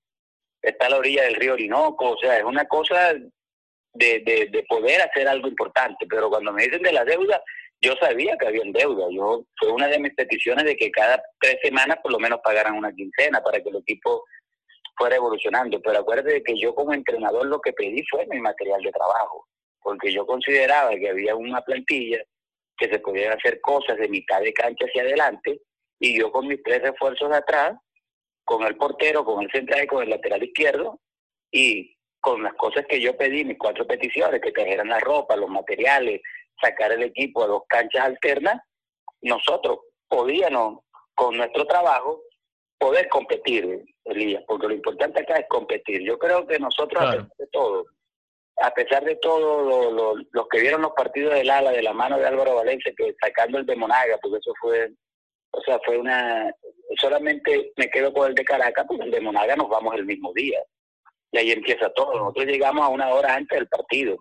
Está 0.62 0.86
a 0.86 0.90
la 0.90 0.98
orilla 0.98 1.24
del 1.24 1.36
río 1.36 1.54
Orinoco, 1.54 2.10
o 2.10 2.18
sea, 2.18 2.38
es 2.38 2.44
una 2.44 2.66
cosa 2.66 3.14
de, 3.14 4.20
de, 4.20 4.48
de 4.50 4.64
poder 4.68 5.00
hacer 5.00 5.26
algo 5.26 5.48
importante, 5.48 6.06
pero 6.08 6.28
cuando 6.28 6.52
me 6.52 6.64
dicen 6.64 6.82
de 6.82 6.92
la 6.92 7.04
deuda, 7.04 7.42
yo 7.82 7.94
sabía 7.96 8.36
que 8.36 8.46
había 8.46 8.62
deuda. 8.66 9.06
Yo 9.10 9.44
fue 9.58 9.72
una 9.72 9.88
de 9.88 9.98
mis 9.98 10.14
peticiones 10.14 10.64
de 10.64 10.76
que 10.76 10.90
cada 10.90 11.22
tres 11.40 11.56
semanas 11.62 11.98
por 12.02 12.12
lo 12.12 12.18
menos 12.18 12.40
pagaran 12.44 12.74
una 12.74 12.92
quincena 12.92 13.42
para 13.42 13.60
que 13.62 13.70
el 13.70 13.76
equipo 13.76 14.24
fuera 15.00 15.16
evolucionando. 15.16 15.80
Pero 15.80 16.00
acuérdate 16.00 16.42
que 16.42 16.58
yo 16.58 16.74
como 16.74 16.92
entrenador 16.92 17.46
lo 17.46 17.58
que 17.60 17.72
pedí 17.72 18.04
fue 18.10 18.26
mi 18.26 18.38
material 18.38 18.82
de 18.82 18.92
trabajo, 18.92 19.46
porque 19.80 20.12
yo 20.12 20.26
consideraba 20.26 20.90
que 20.90 21.08
había 21.08 21.34
una 21.34 21.62
plantilla 21.62 22.22
que 22.76 22.88
se 22.88 22.98
podían 22.98 23.32
hacer 23.32 23.60
cosas 23.62 23.96
de 23.96 24.08
mitad 24.08 24.42
de 24.42 24.52
cancha 24.52 24.84
hacia 24.84 25.02
adelante 25.02 25.60
y 25.98 26.18
yo 26.18 26.30
con 26.30 26.46
mis 26.46 26.62
tres 26.62 26.82
refuerzos 26.82 27.30
de 27.30 27.36
atrás, 27.36 27.78
con 28.44 28.62
el 28.64 28.76
portero, 28.76 29.24
con 29.24 29.42
el 29.42 29.50
central 29.50 29.84
y 29.84 29.86
con 29.86 30.02
el 30.02 30.10
lateral 30.10 30.42
izquierdo 30.42 31.00
y 31.50 31.96
con 32.20 32.42
las 32.42 32.52
cosas 32.54 32.84
que 32.86 33.00
yo 33.00 33.16
pedí, 33.16 33.44
mis 33.44 33.58
cuatro 33.58 33.86
peticiones, 33.86 34.42
que 34.42 34.52
trajeran 34.52 34.88
la 34.88 35.00
ropa, 35.00 35.36
los 35.36 35.48
materiales, 35.48 36.20
sacar 36.60 36.92
el 36.92 37.04
equipo 37.04 37.42
a 37.42 37.46
dos 37.46 37.62
canchas 37.66 38.04
alternas, 38.04 38.60
nosotros 39.22 39.78
podíamos, 40.08 40.80
con 41.14 41.36
nuestro 41.36 41.66
trabajo, 41.66 42.22
poder 42.80 43.08
competir, 43.08 43.84
Elías, 44.04 44.42
porque 44.46 44.68
lo 44.68 44.74
importante 44.74 45.20
acá 45.20 45.34
es 45.36 45.46
competir. 45.48 46.02
Yo 46.02 46.18
creo 46.18 46.46
que 46.46 46.58
nosotros, 46.58 47.00
a 47.00 47.10
pesar 47.10 47.28
de 47.38 47.46
todo, 47.52 47.86
a 48.62 48.70
pesar 48.72 49.04
de 49.04 49.16
todo, 49.16 50.16
los 50.32 50.48
que 50.48 50.60
vieron 50.60 50.80
los 50.80 50.92
partidos 50.92 51.34
del 51.34 51.50
ala 51.50 51.72
de 51.72 51.82
la 51.82 51.92
mano 51.92 52.18
de 52.18 52.26
Álvaro 52.26 52.56
Valencia, 52.56 52.92
que 52.96 53.14
sacando 53.20 53.58
el 53.58 53.66
de 53.66 53.76
Monaga, 53.76 54.16
porque 54.20 54.38
eso 54.38 54.52
fue, 54.62 54.90
o 55.50 55.60
sea, 55.60 55.78
fue 55.84 55.98
una, 55.98 56.50
solamente 56.98 57.72
me 57.76 57.90
quedo 57.90 58.14
con 58.14 58.28
el 58.28 58.34
de 58.34 58.44
Caracas, 58.44 58.86
porque 58.88 59.04
el 59.04 59.10
de 59.10 59.20
Monaga 59.20 59.54
nos 59.56 59.68
vamos 59.68 59.94
el 59.96 60.06
mismo 60.06 60.32
día. 60.32 60.60
Y 61.32 61.38
ahí 61.38 61.50
empieza 61.52 61.90
todo. 61.90 62.18
Nosotros 62.18 62.46
llegamos 62.46 62.82
a 62.82 62.88
una 62.88 63.10
hora 63.10 63.34
antes 63.34 63.58
del 63.58 63.68
partido. 63.68 64.16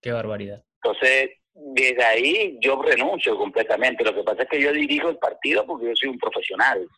Qué 0.00 0.10
barbaridad. 0.10 0.64
Entonces, 0.82 1.30
desde 1.52 2.02
ahí 2.02 2.58
yo 2.62 2.80
renuncio 2.80 3.36
completamente. 3.36 4.04
Lo 4.04 4.14
que 4.14 4.22
pasa 4.22 4.44
es 4.44 4.48
que 4.48 4.60
yo 4.60 4.72
dirijo 4.72 5.10
el 5.10 5.18
partido 5.18 5.66
porque 5.66 5.86
yo 5.86 5.92
soy 5.94 6.08
un 6.08 6.18
profesional 6.18 6.88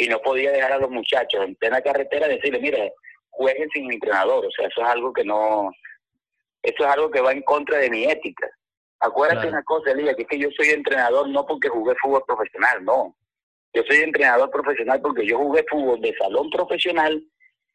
y 0.00 0.08
no 0.08 0.18
podía 0.20 0.50
dejar 0.50 0.72
a 0.72 0.78
los 0.78 0.90
muchachos 0.90 1.44
en 1.44 1.54
plena 1.56 1.82
carretera 1.82 2.26
decirle, 2.26 2.58
mire, 2.58 2.94
jueguen 3.28 3.68
sin 3.70 3.92
entrenador. 3.92 4.46
O 4.46 4.50
sea, 4.50 4.66
eso 4.66 4.80
es 4.80 4.88
algo 4.88 5.12
que 5.12 5.24
no, 5.24 5.70
eso 6.62 6.84
es 6.84 6.86
algo 6.86 7.10
que 7.10 7.20
va 7.20 7.32
en 7.32 7.42
contra 7.42 7.76
de 7.78 7.90
mi 7.90 8.04
ética. 8.04 8.48
Acuérdate 9.00 9.48
una 9.48 9.62
cosa, 9.62 9.92
Elías, 9.92 10.16
que 10.16 10.22
es 10.22 10.28
que 10.28 10.38
yo 10.38 10.48
soy 10.56 10.70
entrenador 10.70 11.28
no 11.28 11.44
porque 11.44 11.68
jugué 11.68 11.94
fútbol 12.00 12.22
profesional, 12.26 12.82
no. 12.82 13.14
Yo 13.74 13.82
soy 13.86 13.98
entrenador 13.98 14.50
profesional 14.50 15.00
porque 15.02 15.26
yo 15.26 15.36
jugué 15.36 15.64
fútbol 15.70 16.00
de 16.00 16.14
salón 16.18 16.48
profesional 16.50 17.22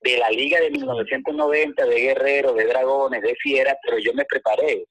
de 0.02 0.18
la 0.18 0.30
liga 0.30 0.60
de 0.60 0.72
1990, 0.72 1.86
de 1.86 2.00
Guerrero, 2.00 2.54
de 2.54 2.66
Dragones, 2.66 3.22
de 3.22 3.36
Fiera, 3.36 3.78
pero 3.84 4.00
yo 4.00 4.14
me 4.14 4.26
preparé 4.26 4.86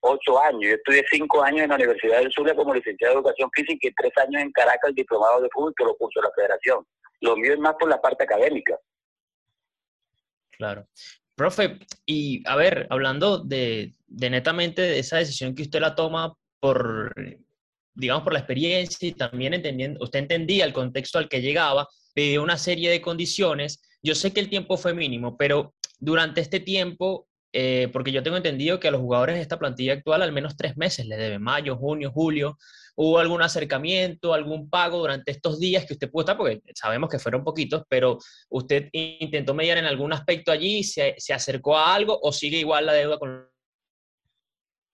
ocho 0.00 0.42
años. 0.42 0.62
Yo 0.62 0.74
estudié 0.74 1.04
cinco 1.10 1.42
años 1.42 1.62
en 1.62 1.70
la 1.70 1.76
Universidad 1.76 2.18
del 2.18 2.32
Sur 2.32 2.54
como 2.54 2.74
licenciado 2.74 3.14
de 3.14 3.18
Educación 3.20 3.50
Física 3.54 3.88
y 3.88 3.94
tres 3.94 4.12
años 4.18 4.42
en 4.42 4.52
Caracas, 4.52 4.94
diplomado 4.94 5.40
de 5.40 5.48
fútbol, 5.52 5.74
que 5.76 5.84
lo 5.84 5.96
puso 5.96 6.20
la 6.20 6.30
federación. 6.34 6.86
Lo 7.20 7.36
mío 7.36 7.54
es 7.54 7.58
más 7.58 7.74
por 7.78 7.88
la 7.88 8.00
parte 8.00 8.24
académica. 8.24 8.78
Claro. 10.52 10.86
Profe, 11.34 11.78
y 12.04 12.42
a 12.48 12.56
ver, 12.56 12.86
hablando 12.90 13.38
de, 13.38 13.94
de 14.06 14.30
netamente 14.30 14.82
de 14.82 14.98
esa 14.98 15.18
decisión 15.18 15.54
que 15.54 15.62
usted 15.62 15.80
la 15.80 15.94
toma 15.94 16.34
por, 16.58 17.14
digamos, 17.94 18.24
por 18.24 18.32
la 18.32 18.40
experiencia 18.40 19.08
y 19.08 19.12
también 19.12 19.54
entendiendo, 19.54 20.02
usted 20.02 20.18
entendía 20.18 20.64
el 20.64 20.72
contexto 20.72 21.18
al 21.18 21.28
que 21.28 21.40
llegaba, 21.40 21.88
pidió 22.12 22.42
una 22.42 22.56
serie 22.56 22.90
de 22.90 23.00
condiciones. 23.00 23.80
Yo 24.02 24.16
sé 24.16 24.32
que 24.32 24.40
el 24.40 24.48
tiempo 24.48 24.76
fue 24.76 24.94
mínimo, 24.94 25.36
pero 25.36 25.74
durante 26.00 26.40
este 26.40 26.58
tiempo, 26.58 27.28
eh, 27.52 27.88
porque 27.92 28.12
yo 28.12 28.22
tengo 28.22 28.36
entendido 28.36 28.78
que 28.78 28.88
a 28.88 28.90
los 28.90 29.00
jugadores 29.00 29.36
de 29.36 29.42
esta 29.42 29.58
plantilla 29.58 29.94
actual 29.94 30.22
al 30.22 30.32
menos 30.32 30.56
tres 30.56 30.76
meses 30.76 31.06
le 31.06 31.16
debe, 31.16 31.38
mayo, 31.38 31.76
junio, 31.76 32.10
julio. 32.10 32.58
¿Hubo 32.94 33.20
algún 33.20 33.42
acercamiento, 33.42 34.34
algún 34.34 34.68
pago 34.68 34.98
durante 34.98 35.30
estos 35.30 35.60
días 35.60 35.86
que 35.86 35.92
usted 35.92 36.10
pudo 36.10 36.22
estar? 36.22 36.36
Porque 36.36 36.60
sabemos 36.74 37.08
que 37.08 37.20
fueron 37.20 37.44
poquitos, 37.44 37.84
pero 37.88 38.18
usted 38.48 38.88
intentó 38.92 39.54
mediar 39.54 39.78
en 39.78 39.84
algún 39.84 40.12
aspecto 40.12 40.50
allí, 40.50 40.82
se, 40.82 41.14
se 41.16 41.32
acercó 41.32 41.76
a 41.78 41.94
algo 41.94 42.18
o 42.20 42.32
sigue 42.32 42.58
igual 42.58 42.86
la 42.86 42.92
deuda 42.92 43.18
con... 43.18 43.48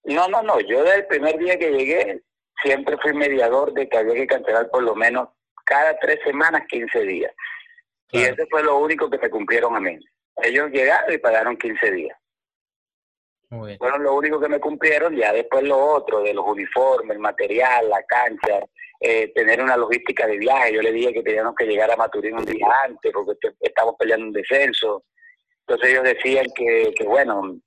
No, 0.04 0.28
no, 0.28 0.42
no. 0.42 0.60
Yo 0.60 0.84
desde 0.84 0.98
el 0.98 1.06
primer 1.06 1.38
día 1.38 1.58
que 1.58 1.70
llegué 1.70 2.22
siempre 2.62 2.98
fui 3.02 3.14
mediador 3.14 3.72
de 3.72 3.88
que 3.88 3.96
había 3.96 4.14
que 4.14 4.26
cancelar 4.26 4.68
por 4.70 4.82
lo 4.82 4.94
menos 4.94 5.30
cada 5.64 5.98
tres 5.98 6.18
semanas 6.24 6.62
15 6.68 7.00
días. 7.00 7.32
Y 8.12 8.18
eso 8.18 8.46
fue 8.50 8.62
lo 8.62 8.78
único 8.78 9.10
que 9.10 9.18
se 9.18 9.30
cumplieron 9.30 9.74
a 9.74 9.80
mí. 9.80 9.98
Ellos 10.42 10.70
llegaron 10.70 11.12
y 11.12 11.18
pagaron 11.18 11.56
15 11.56 11.90
días. 11.90 12.18
Fueron 13.78 14.02
lo 14.02 14.14
único 14.14 14.40
que 14.40 14.48
me 14.48 14.60
cumplieron, 14.60 15.16
ya 15.16 15.32
después 15.32 15.62
lo 15.64 15.78
otro, 15.78 16.22
de 16.22 16.34
los 16.34 16.44
uniformes, 16.46 17.10
el 17.10 17.20
material, 17.20 17.88
la 17.88 18.02
cancha, 18.04 18.60
eh, 19.00 19.32
tener 19.34 19.62
una 19.62 19.76
logística 19.76 20.26
de 20.26 20.38
viaje. 20.38 20.74
Yo 20.74 20.82
le 20.82 20.92
dije 20.92 21.12
que 21.12 21.22
teníamos 21.22 21.54
que 21.54 21.66
llegar 21.66 21.90
a 21.90 21.96
Maturín 21.96 22.38
un 22.38 22.44
día 22.44 22.66
antes 22.84 23.12
porque 23.12 23.32
estamos 23.60 23.94
peleando 23.98 24.26
un 24.26 24.32
descenso. 24.32 25.04
Entonces 25.66 25.90
ellos 25.90 26.04
decían 26.04 26.46
que, 26.54 26.92
que 26.96 27.04
bueno, 27.04 27.58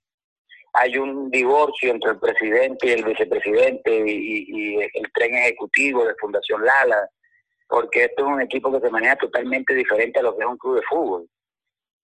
hay 0.73 0.97
un 0.97 1.31
divorcio 1.31 1.91
entre 1.91 2.11
el 2.11 2.19
presidente 2.19 2.87
y 2.87 2.91
el 2.91 3.03
vicepresidente 3.03 4.03
y, 4.05 4.75
el 4.75 5.11
tren 5.13 5.33
ejecutivo 5.35 6.05
de 6.05 6.13
Fundación 6.19 6.63
Lala, 6.63 7.09
porque 7.67 8.05
esto 8.05 8.25
es 8.25 8.33
un 8.33 8.41
equipo 8.41 8.71
que 8.71 8.85
se 8.85 8.91
maneja 8.91 9.15
totalmente 9.15 9.73
diferente 9.73 10.19
a 10.19 10.23
lo 10.23 10.37
que 10.37 10.43
es 10.43 10.49
un 10.49 10.57
club 10.57 10.75
de 10.75 10.85
fútbol. 10.87 11.27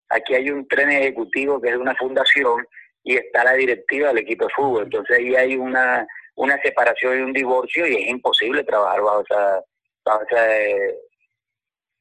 Aquí 0.09 0.33
hay 0.33 0.49
un 0.49 0.67
tren 0.67 0.89
ejecutivo 0.89 1.61
que 1.61 1.69
es 1.69 1.75
una 1.75 1.95
fundación 1.95 2.65
y 3.03 3.17
está 3.17 3.43
la 3.43 3.53
directiva 3.53 4.09
del 4.09 4.19
equipo 4.19 4.45
de 4.45 4.53
fútbol. 4.55 4.83
Entonces 4.83 5.17
ahí 5.17 5.35
hay 5.35 5.55
una, 5.55 6.07
una 6.35 6.57
separación 6.61 7.19
y 7.19 7.21
un 7.21 7.33
divorcio 7.33 7.85
y 7.87 7.95
es 7.95 8.09
imposible 8.09 8.63
trabajar 8.63 9.01
bajo, 9.01 9.21
esa, 9.21 9.61
bajo, 10.05 10.23
ese, 10.29 10.95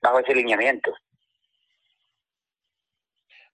bajo 0.00 0.18
ese 0.20 0.34
lineamiento. 0.34 0.94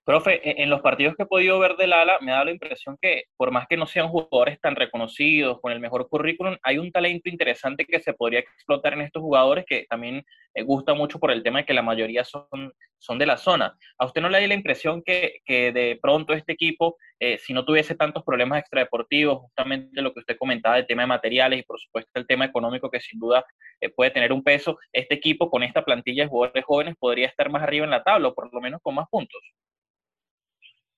Profe, 0.09 0.41
e-, 0.43 0.63
en 0.63 0.71
los 0.71 0.81
partidos 0.81 1.15
que 1.17 1.25
he 1.25 1.27
podido 1.27 1.59
ver 1.59 1.77
del 1.77 1.93
ala, 1.93 2.17
me 2.23 2.33
da 2.33 2.43
la 2.43 2.51
impresión 2.51 2.97
que 2.99 3.25
por 3.37 3.51
más 3.51 3.67
que 3.69 3.77
no 3.77 3.87
sean 3.87 4.09
jugadores 4.09 4.59
tan 4.59 4.75
reconocidos, 4.75 5.61
con 5.61 5.71
el 5.71 5.81
mejor 5.81 6.09
currículum, 6.09 6.57
hay 6.63 6.79
un 6.79 6.91
talento 6.91 7.29
interesante 7.29 7.85
que 7.85 8.01
se 8.01 8.15
podría 8.15 8.41
explotar 8.41 8.95
en 8.95 9.03
estos 9.03 9.21
jugadores 9.21 9.67
que 9.69 9.85
también 9.87 10.25
me 10.55 10.63
gusta 10.63 10.95
mucho 10.95 11.19
por 11.19 11.31
el 11.31 11.43
tema 11.43 11.59
de 11.59 11.67
que 11.67 11.75
la 11.75 11.83
mayoría 11.83 12.25
son, 12.25 12.73
son 12.97 13.19
de 13.19 13.27
la 13.27 13.37
zona. 13.37 13.77
¿A 13.99 14.07
usted 14.07 14.23
no 14.23 14.31
le 14.31 14.41
da 14.41 14.47
la 14.47 14.55
impresión 14.55 15.03
que, 15.05 15.41
que 15.45 15.73
de 15.73 15.99
pronto 16.01 16.33
este 16.33 16.55
equipo, 16.55 16.97
eh, 17.21 17.37
si 17.37 17.53
no 17.53 17.67
tuviese 17.67 17.95
tantos 17.95 18.25
problemas 18.25 18.61
extradeportivos, 18.61 19.41
justamente 19.41 20.01
lo 20.01 20.15
que 20.15 20.21
usted 20.21 20.39
comentaba 20.39 20.77
del 20.77 20.87
tema 20.87 21.03
de 21.03 21.09
materiales 21.09 21.61
y 21.61 21.65
por 21.65 21.79
supuesto 21.79 22.13
el 22.15 22.27
tema 22.27 22.47
económico 22.47 22.91
que 22.91 23.01
sin 23.01 23.21
duda 23.21 23.45
eh, 23.79 23.91
puede 23.91 24.11
tener 24.11 24.33
un 24.33 24.43
peso, 24.43 24.79
este 24.91 25.17
equipo 25.17 25.51
con 25.51 25.63
esta 25.63 25.85
plantilla 25.85 26.23
de 26.23 26.31
jugadores 26.31 26.65
jóvenes 26.65 26.95
podría 26.99 27.27
estar 27.27 27.51
más 27.51 27.63
arriba 27.63 27.85
en 27.85 27.91
la 27.91 28.03
tabla 28.03 28.29
o 28.29 28.35
por 28.35 28.51
lo 28.55 28.61
menos 28.63 28.81
con 28.83 28.95
más 28.95 29.07
puntos? 29.11 29.43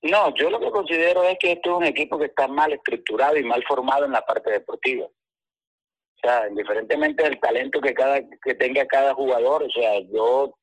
No, 0.02 0.34
yo 0.34 0.48
lo 0.48 0.58
que 0.58 0.70
considero 0.70 1.22
es 1.24 1.38
que 1.38 1.52
este 1.52 1.68
es 1.68 1.76
un 1.76 1.84
equipo 1.84 2.18
que 2.18 2.26
está 2.26 2.48
mal 2.48 2.72
estructurado 2.72 3.36
y 3.36 3.44
mal 3.44 3.62
formado 3.68 4.06
en 4.06 4.12
la 4.12 4.22
parte 4.22 4.50
deportiva. 4.50 5.04
O 5.04 6.20
sea, 6.22 6.48
indiferentemente 6.48 7.22
del 7.22 7.38
talento 7.38 7.80
que 7.80 7.94
cada 7.94 8.20
que 8.20 8.54
tenga 8.54 8.86
cada 8.86 9.14
jugador, 9.14 9.62
o 9.62 9.70
sea, 9.70 10.00
yo 10.12 10.54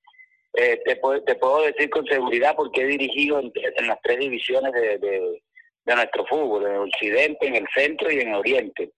eh, 0.54 0.82
te, 0.86 0.96
puedo, 0.96 1.24
te 1.24 1.36
puedo 1.36 1.62
decir 1.62 1.90
con 1.90 2.06
seguridad 2.06 2.56
porque 2.56 2.82
he 2.82 2.86
dirigido 2.86 3.40
en, 3.40 3.52
las 3.88 4.02
tres 4.02 4.20
divisiones 4.20 4.72
de, 4.74 4.98
de, 4.98 5.42
nuestro 5.86 6.26
fútbol, 6.26 6.66
en 6.66 6.74
el 6.74 6.82
occidente, 6.82 7.48
en 7.48 7.56
el 7.56 7.68
centro 7.76 8.12
y 8.12 8.20
en 8.20 8.30
el 8.30 8.36
oriente. 8.36 8.92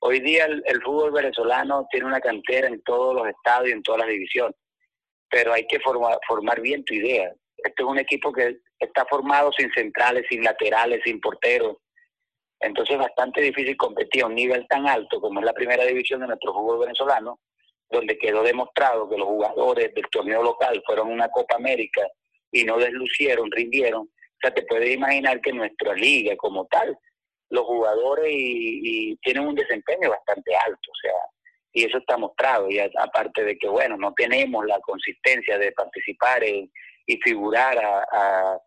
Hoy 0.00 0.20
día 0.20 0.44
el, 0.44 0.82
fútbol 0.82 1.12
venezolano 1.12 1.86
tiene 1.90 2.06
una 2.06 2.20
cantera 2.20 2.68
en 2.68 2.82
todos 2.82 3.14
los 3.14 3.28
estados 3.28 3.68
y 3.68 3.72
en 3.72 3.82
todas 3.82 4.02
las 4.02 4.10
divisiones, 4.10 4.56
pero 5.30 5.54
hay 5.54 5.66
que 5.66 5.80
formar 5.80 6.60
bien 6.60 6.84
tu 6.84 6.94
idea. 6.94 7.32
Este 7.56 7.82
es 7.82 7.88
un 7.88 7.98
equipo 7.98 8.32
que 8.32 8.58
está 8.78 9.04
formado 9.06 9.50
sin 9.52 9.70
centrales, 9.72 10.24
sin 10.28 10.42
laterales, 10.42 11.00
sin 11.04 11.20
porteros. 11.20 11.76
Entonces 12.60 12.94
es 12.94 13.00
bastante 13.00 13.40
difícil 13.40 13.76
competir 13.76 14.22
a 14.22 14.26
un 14.26 14.34
nivel 14.34 14.66
tan 14.68 14.86
alto 14.86 15.20
como 15.20 15.40
es 15.40 15.46
la 15.46 15.52
primera 15.52 15.84
división 15.84 16.20
de 16.20 16.28
nuestro 16.28 16.52
fútbol 16.52 16.80
venezolano, 16.80 17.40
donde 17.90 18.18
quedó 18.18 18.42
demostrado 18.42 19.08
que 19.08 19.18
los 19.18 19.26
jugadores 19.26 19.94
del 19.94 20.06
torneo 20.10 20.42
local 20.42 20.82
fueron 20.86 21.10
una 21.10 21.28
Copa 21.28 21.56
América 21.56 22.02
y 22.50 22.64
no 22.64 22.78
deslucieron, 22.78 23.50
rindieron. 23.50 24.02
O 24.02 24.38
sea, 24.40 24.52
te 24.52 24.62
puedes 24.62 24.94
imaginar 24.94 25.40
que 25.40 25.52
nuestra 25.52 25.94
liga 25.94 26.36
como 26.36 26.66
tal, 26.66 26.96
los 27.50 27.64
jugadores 27.64 28.26
y, 28.28 29.16
tienen 29.22 29.46
un 29.46 29.54
desempeño 29.54 30.10
bastante 30.10 30.54
alto, 30.56 30.90
o 30.90 30.98
sea, 31.00 31.12
y 31.72 31.84
eso 31.84 31.98
está 31.98 32.16
mostrado, 32.16 32.68
y 32.70 32.78
aparte 32.78 33.44
de 33.44 33.56
que, 33.56 33.68
bueno, 33.68 33.96
no 33.96 34.12
tenemos 34.14 34.64
la 34.66 34.80
consistencia 34.80 35.58
de 35.58 35.72
participar 35.72 36.42
en, 36.42 36.70
y 37.06 37.16
figurar 37.18 37.78
a, 37.78 38.60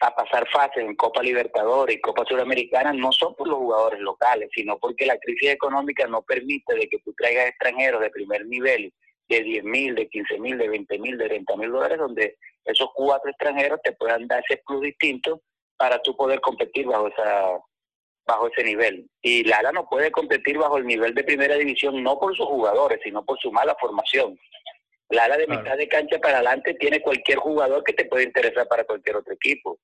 a, 0.00 0.14
pasar 0.14 0.48
fases 0.50 0.84
en 0.84 0.96
Copa 0.96 1.22
Libertadores 1.22 1.96
y 1.96 2.00
Copa 2.00 2.24
Sudamericana 2.26 2.92
no 2.92 3.12
son 3.12 3.34
por 3.34 3.48
los 3.48 3.58
jugadores 3.58 4.00
locales, 4.00 4.48
sino 4.54 4.78
porque 4.78 5.06
la 5.06 5.18
crisis 5.18 5.50
económica 5.50 6.06
no 6.06 6.22
permite 6.22 6.74
de 6.74 6.88
que 6.88 6.98
tú 6.98 7.14
traigas 7.14 7.48
extranjeros 7.48 8.00
de 8.00 8.10
primer 8.10 8.46
nivel 8.46 8.92
de 9.28 9.42
10 9.42 9.64
mil, 9.64 9.94
de 9.94 10.08
15 10.08 10.38
mil, 10.38 10.58
de 10.58 10.68
20 10.68 10.98
mil, 10.98 11.18
de 11.18 11.28
30 11.28 11.56
mil 11.56 11.70
dólares, 11.70 11.98
donde 11.98 12.36
esos 12.64 12.88
cuatro 12.94 13.30
extranjeros 13.30 13.80
te 13.82 13.92
puedan 13.92 14.26
dar 14.26 14.42
ese 14.48 14.62
plus 14.66 14.82
distinto 14.82 15.40
para 15.76 16.00
tú 16.02 16.16
poder 16.16 16.40
competir 16.40 16.86
bajo 16.86 17.08
esa 17.08 17.58
bajo 18.26 18.48
ese 18.48 18.64
nivel. 18.64 19.08
Y 19.22 19.44
Lara 19.44 19.72
no 19.72 19.88
puede 19.88 20.10
competir 20.10 20.58
bajo 20.58 20.78
el 20.78 20.86
nivel 20.86 21.14
de 21.14 21.24
primera 21.24 21.54
división 21.54 22.02
no 22.02 22.18
por 22.18 22.36
sus 22.36 22.46
jugadores, 22.46 23.00
sino 23.02 23.24
por 23.24 23.38
su 23.38 23.52
mala 23.52 23.76
formación. 23.80 24.36
La 25.08 25.24
ala 25.24 25.36
de 25.36 25.46
mitad 25.46 25.76
de 25.76 25.88
cancha 25.88 26.18
para 26.18 26.36
adelante 26.36 26.74
tiene 26.74 27.00
cualquier 27.00 27.38
jugador 27.38 27.84
que 27.84 27.92
te 27.92 28.06
puede 28.06 28.24
interesar 28.24 28.66
para 28.66 28.84
cualquier 28.84 29.16
otro 29.16 29.34
equipo. 29.34 29.78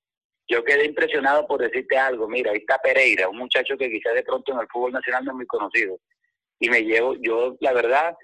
Yo 0.47 0.63
quedé 0.63 0.85
impresionado 0.85 1.47
por 1.47 1.61
decirte 1.61 1.97
algo. 1.97 2.27
Mira, 2.27 2.51
ahí 2.51 2.57
está 2.57 2.77
Pereira, 2.79 3.29
un 3.29 3.37
muchacho 3.37 3.77
que 3.77 3.89
quizás 3.89 4.13
de 4.13 4.23
pronto 4.23 4.51
en 4.51 4.59
el 4.59 4.67
fútbol 4.67 4.91
nacional 4.91 5.23
no 5.23 5.31
es 5.31 5.37
muy 5.37 5.45
conocido. 5.45 5.97
Y 6.59 6.69
me 6.69 6.81
llevo, 6.83 7.15
yo 7.21 7.55
la 7.61 7.73
verdad 7.73 8.15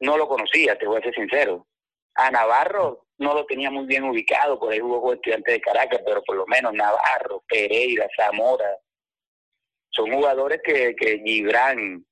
no 0.00 0.16
lo 0.16 0.28
conocía, 0.28 0.76
te 0.76 0.86
voy 0.86 0.98
a 0.98 1.02
ser 1.02 1.14
sincero. 1.14 1.66
A 2.14 2.30
Navarro 2.30 3.06
no 3.18 3.34
lo 3.34 3.46
tenía 3.46 3.70
muy 3.70 3.86
bien 3.86 4.04
ubicado, 4.04 4.58
por 4.58 4.72
ahí 4.72 4.80
jugó 4.80 5.00
con 5.00 5.14
estudiante 5.14 5.52
de 5.52 5.60
Caracas, 5.60 6.00
pero 6.04 6.22
por 6.22 6.36
lo 6.36 6.46
menos 6.46 6.72
Navarro, 6.72 7.44
Pereira, 7.48 8.08
Zamora, 8.16 8.76
son 9.90 10.12
jugadores 10.12 10.60
que, 10.64 10.94
que 10.96 11.20
Gibran, 11.24 12.04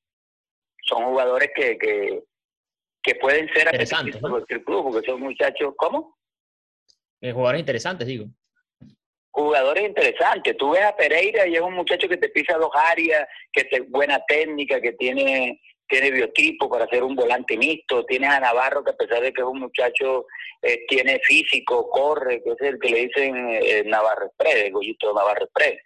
son 0.83 1.05
jugadores 1.05 1.51
que, 1.55 1.77
que, 1.79 2.23
que 3.07 3.15
pueden 3.15 3.49
ser 3.55 3.67
interesantes 3.67 4.21
¿no? 4.21 4.37
el 4.37 4.65
club, 4.65 4.93
porque 4.93 5.07
son 5.09 5.21
muchachos, 5.21 5.75
¿cómo? 5.77 6.19
Eh, 7.21 7.33
jugadores 7.33 7.61
interesantes, 7.61 8.07
digo. 8.09 8.27
Jugadores 9.31 9.85
interesantes. 9.85 10.57
Tú 10.57 10.71
ves 10.71 10.83
a 10.83 10.97
Pereira 10.97 11.47
y 11.47 11.55
es 11.55 11.61
un 11.61 11.75
muchacho 11.75 12.09
que 12.09 12.17
te 12.17 12.29
pisa 12.31 12.59
dos 12.59 12.71
áreas, 12.75 13.29
que 13.53 13.69
es 13.71 13.91
buena 13.91 14.21
técnica, 14.27 14.81
que 14.81 14.93
tiene 14.93 15.61
tiene 15.89 16.11
biotipo 16.11 16.69
para 16.69 16.89
ser 16.89 17.05
un 17.05 17.15
volante 17.15 17.57
mixto. 17.57 18.05
Tienes 18.07 18.29
a 18.29 18.41
Navarro, 18.41 18.83
que 18.83 18.91
a 18.91 18.97
pesar 18.97 19.23
de 19.23 19.33
que 19.33 19.41
es 19.41 19.47
un 19.47 19.61
muchacho, 19.61 20.27
eh, 20.63 20.85
tiene 20.89 21.21
físico, 21.21 21.89
corre, 21.91 22.43
que 22.43 22.51
es 22.51 22.61
el 22.61 22.81
que 22.81 22.89
le 22.89 23.07
dicen 23.07 23.37
eh, 23.63 23.85
Navarro 23.87 24.27
Express, 24.27 24.73
Goyito 24.73 25.15
Navarro 25.15 25.45
Express. 25.45 25.81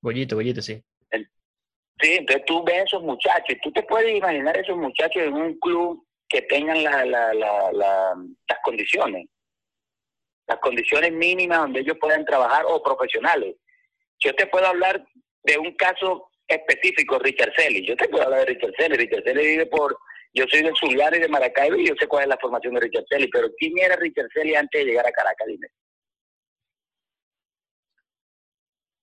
Goyito, 0.00 0.36
Goyito, 0.36 0.62
sí. 0.62 0.82
Sí, 2.00 2.14
entonces 2.14 2.44
tú 2.46 2.64
ves 2.64 2.76
a 2.76 2.84
esos 2.84 3.02
muchachos, 3.02 3.56
tú 3.62 3.72
te 3.72 3.82
puedes 3.82 4.16
imaginar 4.16 4.56
esos 4.56 4.76
muchachos 4.76 5.22
en 5.22 5.34
un 5.34 5.58
club 5.58 6.06
que 6.28 6.42
tengan 6.42 6.82
la, 6.82 7.04
la, 7.04 7.34
la, 7.34 7.72
las 7.72 8.58
condiciones, 8.64 9.26
las 10.46 10.58
condiciones 10.58 11.12
mínimas 11.12 11.58
donde 11.58 11.80
ellos 11.80 11.96
puedan 12.00 12.24
trabajar 12.24 12.64
o 12.66 12.82
profesionales. 12.82 13.56
Yo 14.18 14.34
te 14.34 14.46
puedo 14.46 14.66
hablar 14.66 15.06
de 15.44 15.58
un 15.58 15.74
caso 15.74 16.30
específico 16.48 17.18
Richard 17.18 17.52
Selly. 17.56 17.86
Yo 17.86 17.96
te 17.96 18.08
puedo 18.08 18.24
hablar 18.24 18.40
de 18.40 18.54
Richard 18.54 18.72
Selly. 18.78 18.96
Richard 18.96 19.24
Selly 19.24 19.46
vive 19.46 19.66
por... 19.66 19.96
Yo 20.32 20.44
soy 20.50 20.62
de 20.62 20.72
Zuliano 20.78 21.16
y 21.16 21.20
de 21.20 21.28
Maracaibo 21.28 21.76
y 21.76 21.88
yo 21.88 21.94
sé 21.98 22.06
cuál 22.06 22.24
es 22.24 22.28
la 22.28 22.36
formación 22.36 22.74
de 22.74 22.80
Richard 22.80 23.06
Selly, 23.08 23.28
pero 23.28 23.48
¿quién 23.56 23.72
era 23.78 23.96
Richard 23.96 24.28
Selly 24.34 24.54
antes 24.54 24.80
de 24.80 24.90
llegar 24.90 25.06
a 25.06 25.12
Caracas? 25.12 25.46
Dime. 25.46 25.68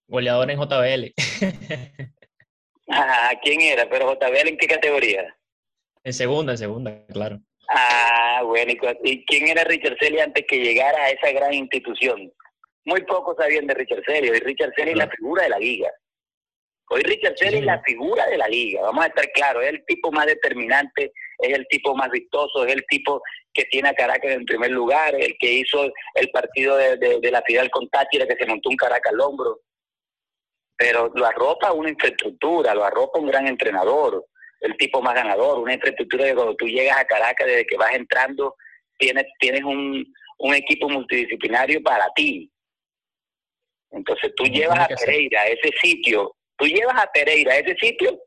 Goleador 0.07 0.51
en 0.51 0.59
JBL. 0.59 1.13
Ajá, 2.87 3.39
¿quién 3.41 3.61
era? 3.61 3.89
Pero 3.89 4.13
JBL 4.13 4.49
en 4.49 4.57
qué 4.57 4.67
categoría? 4.67 5.35
En 6.03 6.13
segunda, 6.13 6.53
en 6.53 6.57
segunda, 6.57 7.05
claro. 7.07 7.39
Ah, 7.69 8.41
bueno, 8.45 8.73
¿y 9.03 9.25
quién 9.25 9.47
era 9.47 9.63
Richard 9.63 9.97
Selly 9.99 10.19
antes 10.19 10.45
que 10.47 10.59
llegara 10.59 10.97
a 11.03 11.09
esa 11.09 11.31
gran 11.31 11.53
institución? 11.53 12.31
Muy 12.85 13.01
pocos 13.03 13.37
sabían 13.37 13.67
de 13.67 13.73
Richard 13.73 14.03
Selly. 14.05 14.29
Hoy 14.29 14.39
Richard 14.39 14.73
Selly 14.75 14.91
es 14.91 14.97
la 14.97 15.09
figura 15.09 15.43
de 15.43 15.49
la 15.49 15.59
liga. 15.59 15.89
Hoy 16.89 17.01
Richard 17.03 17.37
Selly 17.37 17.59
es 17.59 17.65
la 17.65 17.81
figura 17.81 18.27
de 18.27 18.37
la 18.37 18.47
liga. 18.49 18.81
Vamos 18.81 19.05
a 19.05 19.07
estar 19.07 19.25
claros, 19.31 19.63
es 19.63 19.69
el 19.69 19.85
tipo 19.85 20.11
más 20.11 20.25
determinante, 20.25 21.13
es 21.39 21.53
el 21.57 21.65
tipo 21.67 21.95
más 21.95 22.09
vistoso, 22.11 22.65
es 22.65 22.73
el 22.73 22.85
tipo 22.87 23.21
que 23.53 23.63
tiene 23.65 23.89
a 23.89 23.93
Caracas 23.93 24.31
en 24.31 24.45
primer 24.45 24.71
lugar, 24.71 25.15
el 25.15 25.35
que 25.39 25.53
hizo 25.53 25.85
el 26.15 26.29
partido 26.31 26.75
de, 26.75 26.97
de, 26.97 27.31
la 27.31 27.41
Fidel 27.43 27.69
con 27.69 27.87
Táchira, 27.89 28.27
que 28.27 28.35
se 28.35 28.45
montó 28.45 28.69
un 28.69 28.75
Caracas 28.75 29.13
al 29.13 29.21
hombro. 29.21 29.61
Pero 30.75 31.09
lo 31.15 31.25
arropa 31.25 31.71
una 31.71 31.89
infraestructura, 31.89 32.75
lo 32.75 32.83
arropa 32.83 33.19
un 33.19 33.27
gran 33.27 33.47
entrenador, 33.47 34.25
el 34.63 34.77
tipo 34.77 35.01
más 35.01 35.13
ganador, 35.13 35.59
una 35.59 35.73
infraestructura 35.73 36.25
que 36.25 36.35
cuando 36.35 36.55
tú 36.55 36.65
llegas 36.65 36.97
a 36.97 37.05
Caracas, 37.05 37.47
desde 37.47 37.65
que 37.65 37.77
vas 37.77 37.93
entrando, 37.93 38.55
tienes, 38.97 39.25
tienes 39.37 39.63
un, 39.63 40.05
un 40.39 40.53
equipo 40.55 40.89
multidisciplinario 40.89 41.83
para 41.83 42.05
ti. 42.15 42.49
Entonces 43.91 44.33
tú 44.35 44.45
llevas 44.45 44.79
a 44.79 44.87
Pereira 44.87 45.41
a 45.41 45.47
ese 45.47 45.69
sitio, 45.81 46.35
tú 46.57 46.65
llevas 46.65 46.95
a 46.97 47.11
Pereira 47.11 47.53
a 47.53 47.57
ese 47.57 47.75
sitio 47.75 48.19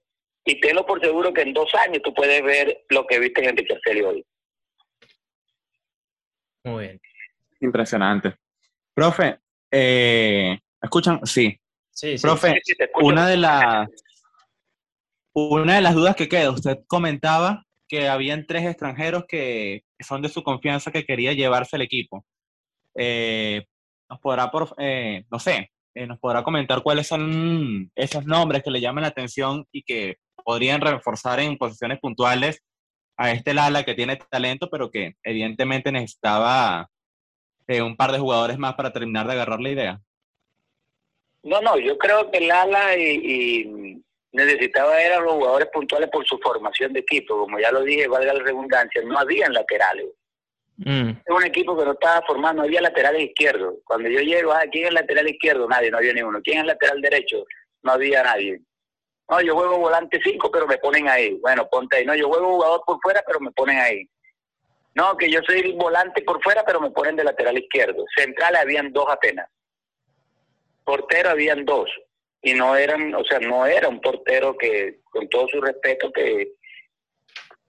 y 0.45 0.61
tenlo 0.61 0.85
por 0.85 1.01
seguro 1.01 1.33
que 1.33 1.43
en 1.43 1.55
dos 1.55 1.75
años 1.75 2.03
tú 2.05 2.13
puedes 2.13 2.43
ver 2.43 2.85
lo 2.91 3.07
que 3.07 3.19
viste 3.19 3.43
en 3.43 3.59
el 3.59 4.05
hoy. 4.05 4.25
Muy 6.65 6.85
bien. 6.85 7.01
Impresionante. 7.61 8.35
Profe, 8.95 9.39
eh, 9.71 10.59
¿escuchan? 10.83 11.25
Sí. 11.25 11.59
Sí, 11.91 12.19
sí. 12.19 12.23
Profe, 12.23 12.61
una 13.01 13.27
de 13.27 13.39
las 13.39 13.89
una 15.37 15.75
de 15.75 15.83
las 15.83 15.95
dudas 15.95 16.17
que 16.17 16.31
queda, 16.31 16.51
usted 16.51 16.79
comentaba 16.87 17.67
que 17.89 18.09
habían 18.09 18.47
tres 18.47 18.65
extranjeros 18.65 19.25
que 19.29 19.83
son 20.01 20.23
de 20.23 20.31
su 20.31 20.43
confianza 20.43 20.91
que 20.91 21.05
quería 21.05 21.35
llevarse 21.35 21.77
el 21.77 21.83
equipo. 21.83 22.25
Eh, 22.95 23.67
nos 24.09 24.19
podrá, 24.19 24.51
eh, 24.79 25.25
no 25.31 25.39
sé, 25.39 25.71
eh, 25.95 26.07
nos 26.07 26.19
podrá 26.19 26.43
comentar 26.43 26.83
cuáles 26.83 27.07
son 27.07 27.91
esos 27.95 28.25
nombres 28.25 28.63
que 28.63 28.71
le 28.71 28.81
llaman 28.81 29.03
la 29.03 29.09
atención 29.09 29.67
y 29.71 29.83
que 29.83 30.17
podrían 30.43 30.81
reforzar 30.81 31.39
en 31.41 31.59
posiciones 31.59 32.01
puntuales 32.01 32.63
a 33.19 33.31
este 33.31 33.53
Lala 33.53 33.85
que 33.85 33.95
tiene 33.95 34.17
talento, 34.17 34.71
pero 34.71 34.91
que 34.91 35.17
evidentemente 35.23 35.93
necesitaba 35.93 36.89
un 37.69 37.97
par 37.97 38.13
de 38.13 38.21
jugadores 38.21 38.57
más 38.57 38.75
para 38.75 38.93
terminar 38.93 39.27
de 39.27 39.33
agarrar 39.35 39.61
la 39.61 39.71
idea. 39.71 40.01
No, 41.43 41.61
no, 41.61 41.79
yo 41.79 41.99
creo 41.99 42.31
que 42.31 42.41
Lala 42.41 42.97
y 42.97 44.03
necesitaba 44.37 45.01
eran 45.01 45.25
los 45.25 45.35
jugadores 45.35 45.69
puntuales 45.73 46.11
por 46.11 46.27
su 46.27 46.39
formación 46.39 46.93
de 46.93 47.01
equipo. 47.01 47.39
Como 47.39 47.59
ya 47.59 47.73
lo 47.73 47.83
dije, 47.83 48.07
valga 48.07 48.35
la 48.35 48.45
redundancia, 48.45 49.03
no 49.03 49.19
habían 49.19 49.53
laterales. 49.53 50.07
Mm. 50.79 51.11
Es 51.25 51.35
un 51.35 51.45
equipo 51.45 51.77
que 51.77 51.85
no 51.85 51.93
estaba 51.93 52.25
formado, 52.27 52.55
no 52.57 52.63
había 52.65 52.83
laterales 52.83 53.23
izquierdos. 53.23 53.77
Cuando 53.85 54.09
yo 54.09 54.21
llego, 54.21 54.53
ah, 54.53 54.65
¿quién 54.71 54.85
es 54.85 54.89
el 54.91 54.95
lateral 54.95 55.29
izquierdo? 55.29 55.69
Nadie, 55.69 55.91
no 55.91 55.99
había 55.99 56.13
ninguno. 56.13 56.41
¿Quién 56.43 56.59
es 56.59 56.63
el 56.63 56.69
lateral 56.69 57.01
derecho? 57.01 57.45
No 57.83 57.93
había 57.93 58.23
nadie. 58.23 58.61
No, 59.29 59.41
yo 59.41 59.55
juego 59.55 59.79
volante 59.79 60.21
5, 60.23 60.51
pero 60.51 60.67
me 60.67 60.79
ponen 60.79 61.09
ahí. 61.09 61.39
Bueno, 61.41 61.67
ponte 61.69 61.97
ahí. 61.97 62.05
No, 62.05 62.15
yo 62.15 62.29
juego 62.29 62.53
jugador 62.53 62.83
por 62.87 63.01
fuera, 63.01 63.23
pero 63.27 63.41
me 63.41 63.51
ponen 63.53 63.79
ahí. 63.79 64.09
No, 64.95 65.17
que 65.17 65.31
yo 65.31 65.41
soy 65.47 65.73
volante 65.73 66.23
por 66.23 66.43
fuera, 66.43 66.63
pero 66.65 66.81
me 66.81 66.91
ponen 66.91 67.17
de 67.17 67.25
lateral 67.25 67.59
izquierdo. 67.59 68.05
Centrales 68.15 68.61
habían 68.61 68.93
dos 68.93 69.07
apenas. 69.09 69.49
Portero 70.85 71.31
habían 71.31 71.65
dos. 71.65 71.91
Y 72.47 72.55
no 72.55 72.77
eran, 72.77 73.13
o 73.13 73.25
sea, 73.25 73.41
no 73.41 73.67
era 73.67 73.89
un 73.89 74.01
portero 74.01 74.57
que, 74.57 75.01
con 75.11 75.29
todo 75.29 75.49
su 75.49 75.61
respeto, 75.61 76.13
que, 76.13 76.53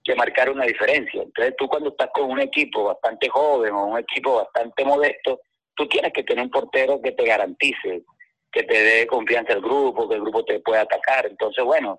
que 0.04 0.14
marcar 0.14 0.48
una 0.50 0.66
diferencia. 0.66 1.20
Entonces 1.20 1.52
tú 1.58 1.66
cuando 1.66 1.90
estás 1.90 2.10
con 2.14 2.30
un 2.30 2.38
equipo 2.38 2.84
bastante 2.84 3.28
joven 3.28 3.72
o 3.72 3.86
un 3.86 3.98
equipo 3.98 4.36
bastante 4.36 4.84
modesto, 4.84 5.40
tú 5.74 5.88
tienes 5.88 6.12
que 6.12 6.22
tener 6.22 6.44
un 6.44 6.50
portero 6.52 7.02
que 7.02 7.10
te 7.10 7.24
garantice, 7.24 8.04
que 8.52 8.62
te 8.62 8.80
dé 8.80 9.06
confianza 9.08 9.52
al 9.52 9.62
grupo, 9.62 10.08
que 10.08 10.14
el 10.14 10.20
grupo 10.20 10.44
te 10.44 10.60
pueda 10.60 10.82
atacar. 10.82 11.26
Entonces, 11.26 11.64
bueno, 11.64 11.98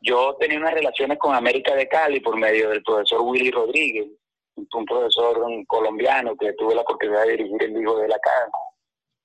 yo 0.00 0.38
tenía 0.40 0.56
unas 0.56 0.72
relaciones 0.72 1.18
con 1.18 1.34
América 1.34 1.74
de 1.74 1.86
Cali 1.86 2.20
por 2.20 2.34
medio 2.38 2.70
del 2.70 2.82
profesor 2.82 3.20
Willy 3.20 3.50
Rodríguez, 3.50 4.08
un 4.56 4.84
profesor 4.86 5.38
colombiano 5.66 6.34
que 6.34 6.54
tuve 6.54 6.74
la 6.74 6.80
oportunidad 6.80 7.24
de 7.24 7.32
dirigir 7.32 7.62
el 7.62 7.78
hijo 7.78 7.98
de 7.98 8.08
la 8.08 8.18
casa, 8.20 8.69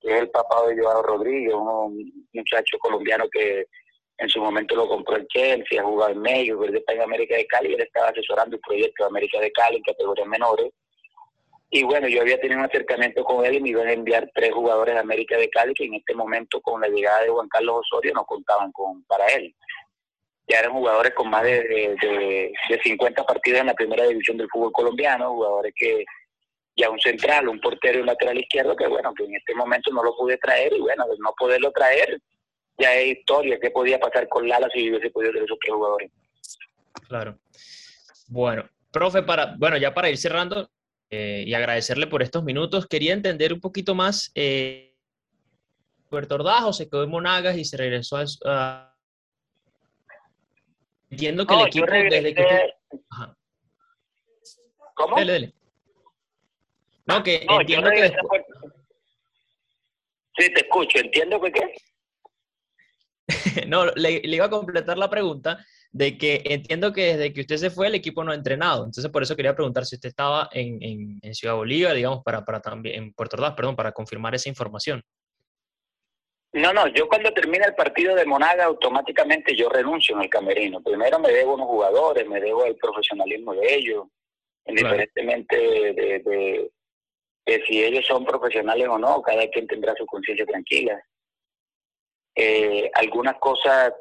es 0.06 0.22
el 0.22 0.30
papá 0.30 0.68
de 0.68 0.82
Joao 0.82 1.02
Rodríguez, 1.02 1.54
un 1.54 2.28
muchacho 2.34 2.78
colombiano 2.80 3.26
que 3.32 3.66
en 4.18 4.30
su 4.30 4.40
momento 4.40 4.76
lo 4.76 4.88
compró 4.88 5.18
el 5.18 5.28
Chelsea, 5.28 5.82
ha 5.82 5.86
jugado 5.86 6.12
en 6.12 6.22
México, 6.22 6.64
él 6.64 6.76
está 6.76 6.94
en 6.94 7.02
América 7.02 7.36
de 7.36 7.48
Cali, 7.48 7.74
él 7.74 7.82
estaba 7.82 8.10
asesorando 8.10 8.56
el 8.56 8.62
proyecto 8.62 9.04
de 9.04 9.10
América 9.10 9.40
de 9.40 9.52
Cali 9.52 9.78
en 9.78 9.84
categorías 9.84 10.28
menores. 10.28 10.72
Y 11.70 11.84
bueno, 11.84 12.08
yo 12.08 12.22
había 12.22 12.40
tenido 12.40 12.60
un 12.60 12.66
acercamiento 12.66 13.26
con 13.26 13.46
él 13.46 13.56
y 13.56 13.62
me 13.62 13.70
iban 13.70 13.88
a 13.88 13.94
enviar 13.94 14.30
tres 14.34 14.54
jugadores 14.54 14.94
de 14.94 15.02
América 15.02 15.38
de 15.38 15.50
Cali 15.50 15.74
que 15.74 15.86
en 15.86 15.96
este 15.96 16.14
momento 16.14 16.62
con 16.62 16.80
la 16.80 16.88
llegada 16.88 17.24
de 17.24 17.30
Juan 17.30 17.50
Carlos 17.50 17.82
Osorio 17.82 18.14
no 18.14 18.24
contaban 18.24 18.72
con 18.72 19.04
para 19.06 19.26
él. 19.26 19.54
Ya 20.48 20.60
eran 20.60 20.74
jugadores 20.74 21.14
con 21.16 21.30
más 21.30 21.44
de, 21.44 21.98
de, 22.00 22.54
de 22.70 22.82
50 22.84 23.24
partidos 23.24 23.62
en 23.62 23.68
la 23.68 23.74
primera 23.74 24.06
división 24.06 24.38
del 24.38 24.48
fútbol 24.50 24.72
colombiano, 24.72 25.34
jugadores 25.34 25.74
que 25.76 26.06
ya 26.76 26.90
un 26.90 27.00
central, 27.00 27.48
un 27.48 27.60
portero 27.60 28.00
y 28.00 28.02
un 28.02 28.08
lateral 28.08 28.38
izquierdo 28.38 28.76
que 28.76 28.88
bueno, 28.88 29.14
que 29.14 29.24
en 29.24 29.36
este 29.36 29.56
momento 29.56 29.92
no 29.92 30.04
lo 30.04 30.16
pude 30.16 30.38
traer 30.38 30.74
y 30.74 30.80
bueno, 30.80 31.06
de 31.08 31.16
no 31.20 31.34
poderlo 31.38 31.72
traer, 31.72 32.20
ya 32.78 32.94
es 32.96 33.18
historia, 33.18 33.58
qué 33.62 33.72
podía 33.72 34.00
pasar 34.00 34.28
con 34.28 34.48
Lala 34.48 34.68
si 34.74 34.90
hubiese 34.90 35.10
podido 35.10 35.32
tener 35.32 35.46
esos 35.46 35.58
tres 35.60 35.74
jugadores. 35.74 36.12
Claro. 37.08 37.40
Bueno, 38.28 38.70
profe, 38.92 39.24
para, 39.24 39.56
bueno, 39.58 39.78
ya 39.78 39.94
para 39.94 40.10
ir 40.10 40.18
cerrando 40.18 40.70
eh, 41.10 41.44
y 41.46 41.54
agradecerle 41.54 42.08
por 42.08 42.22
estos 42.22 42.44
minutos, 42.44 42.88
quería 42.88 43.14
entender 43.14 43.54
un 43.54 43.62
poquito 43.62 43.96
más. 43.96 44.32
Eh, 44.36 44.96
Puerto 46.10 46.36
Ordaz 46.36 46.78
se 46.78 46.90
quedó 46.90 47.04
en 47.04 47.10
Monagas 47.10 47.58
y 47.58 47.66
se 47.66 47.78
regresó 47.78 48.18
a. 48.46 48.94
Entiendo 51.10 51.46
que 51.46 51.54
el 51.54 51.68
equipo 51.68 51.86
desde 51.86 52.34
que. 52.34 52.74
¿Cómo? 54.96 55.18
Dele, 55.18 55.34
dele. 55.34 55.54
No, 57.06 57.24
que 57.24 57.46
entiendo 57.48 57.90
que. 57.92 58.14
Sí, 60.38 60.54
te 60.54 60.62
escucho. 60.62 61.00
Entiendo 61.00 61.40
que 61.40 61.52
qué. 61.52 61.74
no, 63.68 63.86
le, 63.96 64.22
iba 64.24 64.46
a 64.46 64.50
completar 64.50 64.98
la 64.98 65.10
pregunta 65.10 65.66
de 65.92 66.18
que 66.18 66.42
entiendo 66.46 66.92
que 66.92 67.16
desde 67.16 67.34
que 67.34 67.42
usted 67.42 67.58
se 67.58 67.70
fue 67.70 67.88
el 67.88 67.96
equipo 67.96 68.24
no 68.24 68.32
ha 68.32 68.36
entrenado. 68.36 68.84
Entonces, 68.84 69.10
por 69.10 69.24
eso 69.24 69.36
quería 69.36 69.56
preguntar 69.56 69.86
si 69.86 69.96
usted 69.96 70.10
estaba 70.10 70.50
en, 70.52 71.20
Ciudad 71.34 71.56
Bolívar, 71.56 71.96
digamos, 71.96 72.24
para, 72.24 72.44
para 72.44 72.60
también, 72.60 73.04
en 73.04 73.14
Puerto 73.14 73.38
Ordaz, 73.38 73.54
perdón, 73.54 73.76
para 73.76 73.92
confirmar 73.92 74.36
esa 74.36 74.50
información. 74.50 75.02
No, 76.54 76.72
no, 76.72 76.88
yo 76.88 77.08
cuando 77.08 77.34
termina 77.34 77.66
el 77.66 77.76
partido 77.76 78.16
de 78.16 78.26
Monaga, 78.26 78.66
automáticamente 78.66 79.56
yo 79.56 79.68
renuncio 79.68 80.16
en 80.16 80.24
el 80.24 80.30
camerino. 80.30 80.82
Primero 80.82 81.20
me 81.20 81.32
debo 81.32 81.52
a 81.52 81.56
unos 81.56 81.68
jugadores, 81.68 82.28
me 82.28 82.40
debo 82.40 82.64
al 82.64 82.76
profesionalismo 82.76 83.54
de 83.54 83.76
ellos, 83.76 84.06
indiferentemente 84.66 85.56
de, 85.58 85.94
de 86.24 86.72
si 87.46 87.84
ellos 87.84 88.06
son 88.06 88.26
profesionales 88.26 88.88
o 88.88 88.98
no, 88.98 89.22
cada 89.22 89.48
quien 89.50 89.68
tendrá 89.68 89.94
su 89.96 90.06
conciencia 90.06 90.46
tranquila. 90.46 91.00
Eh, 92.36 92.90
algunas 92.96 93.36
cosas 93.36 93.94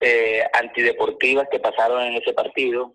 eh, 0.00 0.44
antideportivas 0.52 1.48
que 1.50 1.58
pasaron 1.58 2.02
en 2.02 2.14
ese 2.14 2.32
partido 2.32 2.94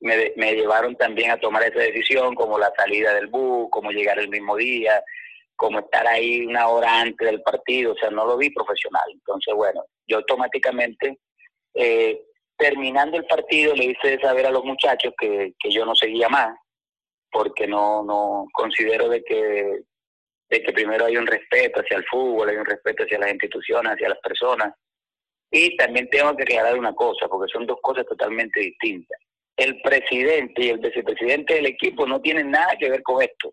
me, 0.00 0.32
me, 0.36 0.54
llevaron 0.54 0.94
también 0.96 1.30
a 1.30 1.40
tomar 1.40 1.62
esa 1.64 1.80
decisión, 1.80 2.34
como 2.34 2.58
la 2.58 2.72
salida 2.76 3.14
del 3.14 3.26
bus, 3.26 3.68
como 3.70 3.90
llegar 3.90 4.18
el 4.18 4.28
mismo 4.28 4.56
día, 4.56 5.02
como 5.56 5.80
estar 5.80 6.06
ahí 6.06 6.46
una 6.46 6.68
hora 6.68 7.00
antes 7.00 7.26
del 7.26 7.42
partido, 7.42 7.92
o 7.92 7.96
sea, 7.96 8.10
no 8.10 8.24
lo 8.24 8.36
vi 8.36 8.50
profesional. 8.50 9.10
Entonces, 9.12 9.54
bueno, 9.54 9.84
yo 10.06 10.18
automáticamente, 10.18 11.18
eh, 11.74 12.22
terminando 12.56 13.16
el 13.16 13.26
partido, 13.26 13.74
le 13.74 13.86
hice 13.86 14.20
saber 14.20 14.46
a 14.46 14.52
los 14.52 14.64
muchachos 14.64 15.12
que, 15.18 15.54
que 15.58 15.70
yo 15.70 15.84
no 15.84 15.96
seguía 15.96 16.28
más, 16.28 16.56
porque 17.30 17.66
no, 17.66 18.02
no 18.02 18.46
considero 18.52 19.08
de 19.08 19.22
que 19.22 19.82
de 20.50 20.62
que 20.62 20.72
primero 20.72 21.04
hay 21.04 21.16
un 21.16 21.26
respeto 21.26 21.80
hacia 21.80 21.98
el 21.98 22.04
fútbol, 22.06 22.48
hay 22.48 22.56
un 22.56 22.64
respeto 22.64 23.02
hacia 23.02 23.18
las 23.18 23.30
instituciones, 23.30 23.92
hacia 23.92 24.08
las 24.08 24.18
personas. 24.20 24.74
Y 25.50 25.76
también 25.76 26.08
tengo 26.10 26.34
que 26.36 26.42
aclarar 26.42 26.78
una 26.78 26.94
cosa, 26.94 27.28
porque 27.28 27.52
son 27.52 27.66
dos 27.66 27.78
cosas 27.82 28.06
totalmente 28.06 28.60
distintas. 28.60 29.18
El 29.56 29.80
presidente 29.82 30.62
y 30.62 30.68
el 30.70 30.78
vicepresidente 30.78 31.54
del 31.54 31.66
equipo 31.66 32.06
no 32.06 32.20
tienen 32.20 32.50
nada 32.50 32.76
que 32.78 32.90
ver 32.90 33.02
con 33.02 33.22
esto. 33.22 33.52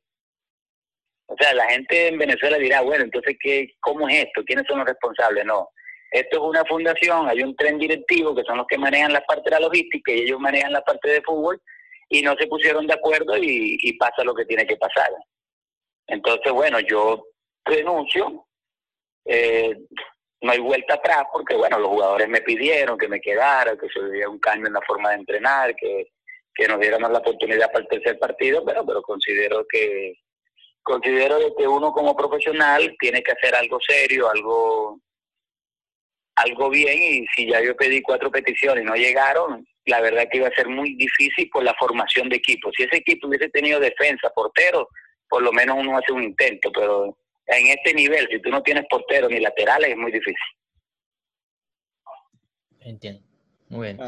O 1.27 1.35
sea, 1.39 1.53
la 1.53 1.65
gente 1.69 2.09
en 2.09 2.17
Venezuela 2.17 2.57
dirá, 2.57 2.81
bueno, 2.81 3.03
entonces, 3.03 3.35
¿qué, 3.39 3.67
¿cómo 3.79 4.07
es 4.07 4.25
esto? 4.25 4.43
¿Quiénes 4.45 4.65
son 4.67 4.77
los 4.79 4.87
responsables? 4.87 5.43
No. 5.45 5.67
esto 6.11 6.37
es 6.37 6.43
una 6.43 6.63
fundación, 6.65 7.27
hay 7.27 7.41
un 7.41 7.55
tren 7.55 7.77
directivo 7.79 8.35
que 8.35 8.43
son 8.43 8.57
los 8.57 8.67
que 8.67 8.77
manejan 8.77 9.11
la 9.11 9.21
parte 9.21 9.49
de 9.49 9.55
la 9.55 9.67
logística 9.67 10.11
y 10.11 10.21
ellos 10.21 10.39
manejan 10.39 10.71
la 10.71 10.81
parte 10.81 11.09
de 11.09 11.21
fútbol 11.23 11.59
y 12.19 12.21
no 12.21 12.35
se 12.35 12.47
pusieron 12.47 12.87
de 12.87 12.93
acuerdo 12.93 13.37
y, 13.37 13.77
y 13.81 13.93
pasa 13.97 14.23
lo 14.23 14.33
que 14.33 14.45
tiene 14.45 14.65
que 14.65 14.77
pasar. 14.77 15.11
Entonces, 16.07 16.51
bueno, 16.51 16.79
yo 16.79 17.25
renuncio, 17.65 18.47
eh, 19.25 19.75
no 20.41 20.51
hay 20.51 20.59
vuelta 20.59 20.95
atrás 20.95 21.23
porque, 21.31 21.55
bueno, 21.55 21.79
los 21.79 21.89
jugadores 21.89 22.29
me 22.29 22.41
pidieron 22.41 22.97
que 22.97 23.07
me 23.07 23.19
quedara, 23.19 23.75
que 23.75 23.87
se 23.89 24.11
diera 24.11 24.29
un 24.29 24.39
cambio 24.39 24.67
en 24.67 24.73
la 24.73 24.81
forma 24.81 25.09
de 25.09 25.15
entrenar, 25.15 25.75
que, 25.75 26.07
que 26.53 26.67
nos 26.67 26.79
diéramos 26.79 27.11
la 27.11 27.19
oportunidad 27.19 27.71
para 27.71 27.83
el 27.83 27.89
tercer 27.89 28.19
partido, 28.19 28.63
pero, 28.63 28.85
pero 28.85 29.01
considero 29.01 29.65
que 29.69 30.13
considero 30.83 31.39
que 31.57 31.67
uno 31.67 31.91
como 31.91 32.15
profesional 32.15 32.95
tiene 32.99 33.23
que 33.23 33.31
hacer 33.31 33.55
algo 33.55 33.79
serio, 33.85 34.29
algo 34.29 34.99
algo 36.35 36.69
bien 36.69 36.97
y 37.01 37.25
si 37.35 37.49
ya 37.49 37.61
yo 37.61 37.75
pedí 37.75 38.01
cuatro 38.01 38.29
peticiones 38.29 38.83
y 38.83 38.87
no 38.87 38.95
llegaron, 38.95 39.65
la 39.85 40.01
verdad 40.01 40.27
que 40.29 40.37
iba 40.37 40.47
a 40.47 40.55
ser 40.55 40.67
muy 40.67 40.95
difícil 40.95 41.49
por 41.51 41.63
la 41.63 41.73
formación 41.75 42.29
de 42.29 42.37
equipo. 42.37 42.71
Si 42.75 42.83
ese 42.83 42.97
equipo 42.97 43.27
hubiese 43.27 43.49
tenido 43.49 43.79
defensa, 43.79 44.29
portero, 44.33 44.89
por 45.29 45.41
lo 45.41 45.51
menos 45.51 45.77
uno 45.79 45.97
hace 45.97 46.11
un 46.11 46.23
intento, 46.23 46.71
pero 46.71 47.17
en 47.47 47.67
este 47.67 47.93
nivel, 47.93 48.27
si 48.29 48.39
tú 48.41 48.49
no 48.49 48.61
tienes 48.61 48.85
portero 48.89 49.29
ni 49.29 49.39
laterales, 49.39 49.91
es 49.91 49.97
muy 49.97 50.11
difícil. 50.11 50.35
Entiendo. 52.79 53.21
Muy 53.69 53.93
bien. 53.93 53.99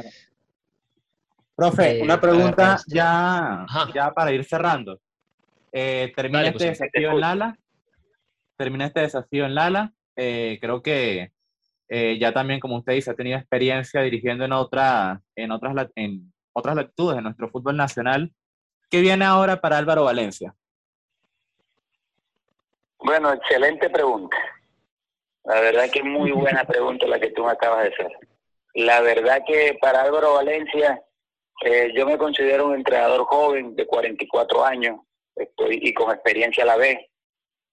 Profe, 1.55 1.97
eh, 1.97 2.03
una 2.03 2.21
pregunta 2.21 2.77
ya, 2.87 3.65
ya 3.93 4.11
para 4.11 4.31
ir 4.31 4.43
cerrando. 4.43 4.99
Eh, 5.71 6.11
termina 6.15 6.47
este 6.47 6.65
desafío 6.65 7.11
en 7.11 7.19
Lala. 7.19 7.57
Termina 8.55 8.85
este 8.85 9.01
desafío 9.01 9.45
en 9.45 9.55
Lala. 9.55 9.93
Eh, 10.15 10.57
creo 10.61 10.81
que 10.81 11.31
eh, 11.89 12.17
ya 12.19 12.33
también, 12.33 12.59
como 12.59 12.77
usted 12.77 12.93
dice, 12.93 13.11
ha 13.11 13.15
tenido 13.15 13.37
experiencia 13.37 14.01
dirigiendo 14.01 14.43
en, 14.43 14.51
otra, 14.51 15.21
en, 15.35 15.51
otras, 15.51 15.87
en 15.95 16.33
otras 16.53 16.75
latitudes 16.75 17.15
de 17.15 17.21
nuestro 17.21 17.49
fútbol 17.49 17.77
nacional. 17.77 18.31
¿Qué 18.89 19.01
viene 19.01 19.25
ahora 19.25 19.61
para 19.61 19.77
Álvaro 19.77 20.03
Valencia? 20.03 20.53
Bueno, 22.99 23.31
excelente 23.31 23.89
pregunta. 23.89 24.37
La 25.45 25.61
verdad 25.61 25.89
que 25.89 26.03
muy 26.03 26.31
buena 26.33 26.65
pregunta 26.65 27.07
la 27.07 27.19
que 27.19 27.31
tú 27.31 27.45
me 27.45 27.51
acabas 27.51 27.83
de 27.83 27.93
hacer. 27.93 28.11
La 28.73 29.01
verdad 29.01 29.41
que 29.47 29.77
para 29.81 30.03
Álvaro 30.03 30.33
Valencia, 30.33 31.01
eh, 31.63 31.91
yo 31.95 32.05
me 32.05 32.17
considero 32.17 32.67
un 32.67 32.75
entrenador 32.75 33.23
joven 33.25 33.75
de 33.75 33.87
44 33.87 34.65
años 34.65 34.99
estoy, 35.35 35.79
y 35.81 35.93
con 35.93 36.11
experiencia 36.11 36.63
a 36.63 36.67
la 36.67 36.77
vez. 36.77 36.99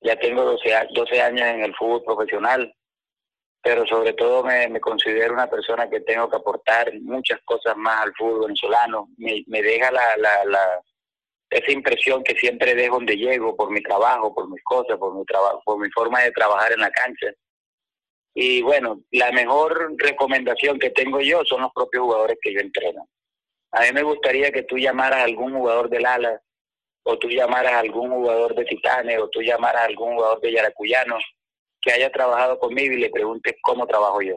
Ya 0.03 0.16
tengo 0.16 0.44
12, 0.44 0.70
12 0.94 1.20
años 1.20 1.46
en 1.48 1.62
el 1.64 1.74
fútbol 1.74 2.05
profesional 2.05 2.74
pero 3.64 3.87
sobre 3.87 4.12
todo 4.12 4.44
me, 4.44 4.79
considero 4.79 5.33
una 5.33 5.48
persona 5.48 5.88
que 5.88 6.00
tengo 6.00 6.29
que 6.29 6.37
aportar 6.37 6.92
muchas 7.00 7.40
cosas 7.46 7.74
más 7.79 8.03
al 8.03 8.12
fútbol 8.14 8.42
venezolano. 8.42 9.09
Me, 9.16 9.42
me 9.46 9.62
deja 9.62 9.90
la, 9.90 10.03
la, 10.18 10.44
la, 10.44 10.83
esa 11.48 11.72
impresión 11.72 12.22
que 12.22 12.35
siempre 12.35 12.74
dejo 12.74 12.96
donde 12.96 13.16
llego 13.16 13.57
por 13.57 13.70
mi 13.70 13.83
trabajo, 13.83 14.35
por 14.35 14.50
mis 14.50 14.62
cosas, 14.62 14.98
por 14.98 15.14
mi 15.14 15.24
trabajo, 15.24 15.62
por 15.64 15.81
mi 15.81 15.88
forma 15.92 16.20
de 16.20 16.33
trabajar 16.33 16.72
en 16.72 16.81
la 16.81 16.90
cancha. 16.90 17.29
Y 18.35 18.61
bueno, 18.61 19.00
la 19.12 19.33
mejor 19.33 19.94
recomendación 19.96 20.79
que 20.79 20.90
tengo 20.90 21.22
yo 21.22 21.42
son 21.46 21.62
los 21.62 21.72
propios 21.72 22.03
jugadores 22.03 22.37
que 22.42 22.53
yo 22.53 22.61
entreno. 22.61 23.09
A 23.72 23.81
mí 23.81 23.87
me 23.94 24.03
gustaría 24.03 24.53
que 24.53 24.64
tú 24.64 24.77
llamaras 24.77 25.20
a 25.20 25.24
algún 25.24 25.55
jugador 25.55 25.88
del 25.88 26.05
ala, 26.05 26.38
o 27.05 27.18
tú 27.18 27.29
llamaras 27.29 27.72
a 27.72 27.79
algún 27.79 28.11
jugador 28.11 28.55
de 28.55 28.66
Titanes, 28.66 29.18
o 29.20 29.29
tú 29.31 29.40
llamaras 29.40 29.83
a 29.83 29.87
algún 29.87 30.16
jugador 30.16 30.40
de 30.42 30.53
Yaracuyano, 30.53 31.16
que 31.85 31.92
haya 31.92 32.11
trabajado 32.11 32.59
conmigo 32.59 32.94
y 32.94 33.01
le 33.01 33.11
pregunte 33.11 33.57
cómo 33.62 33.87
trabajo 33.87 34.23
yo. 34.23 34.37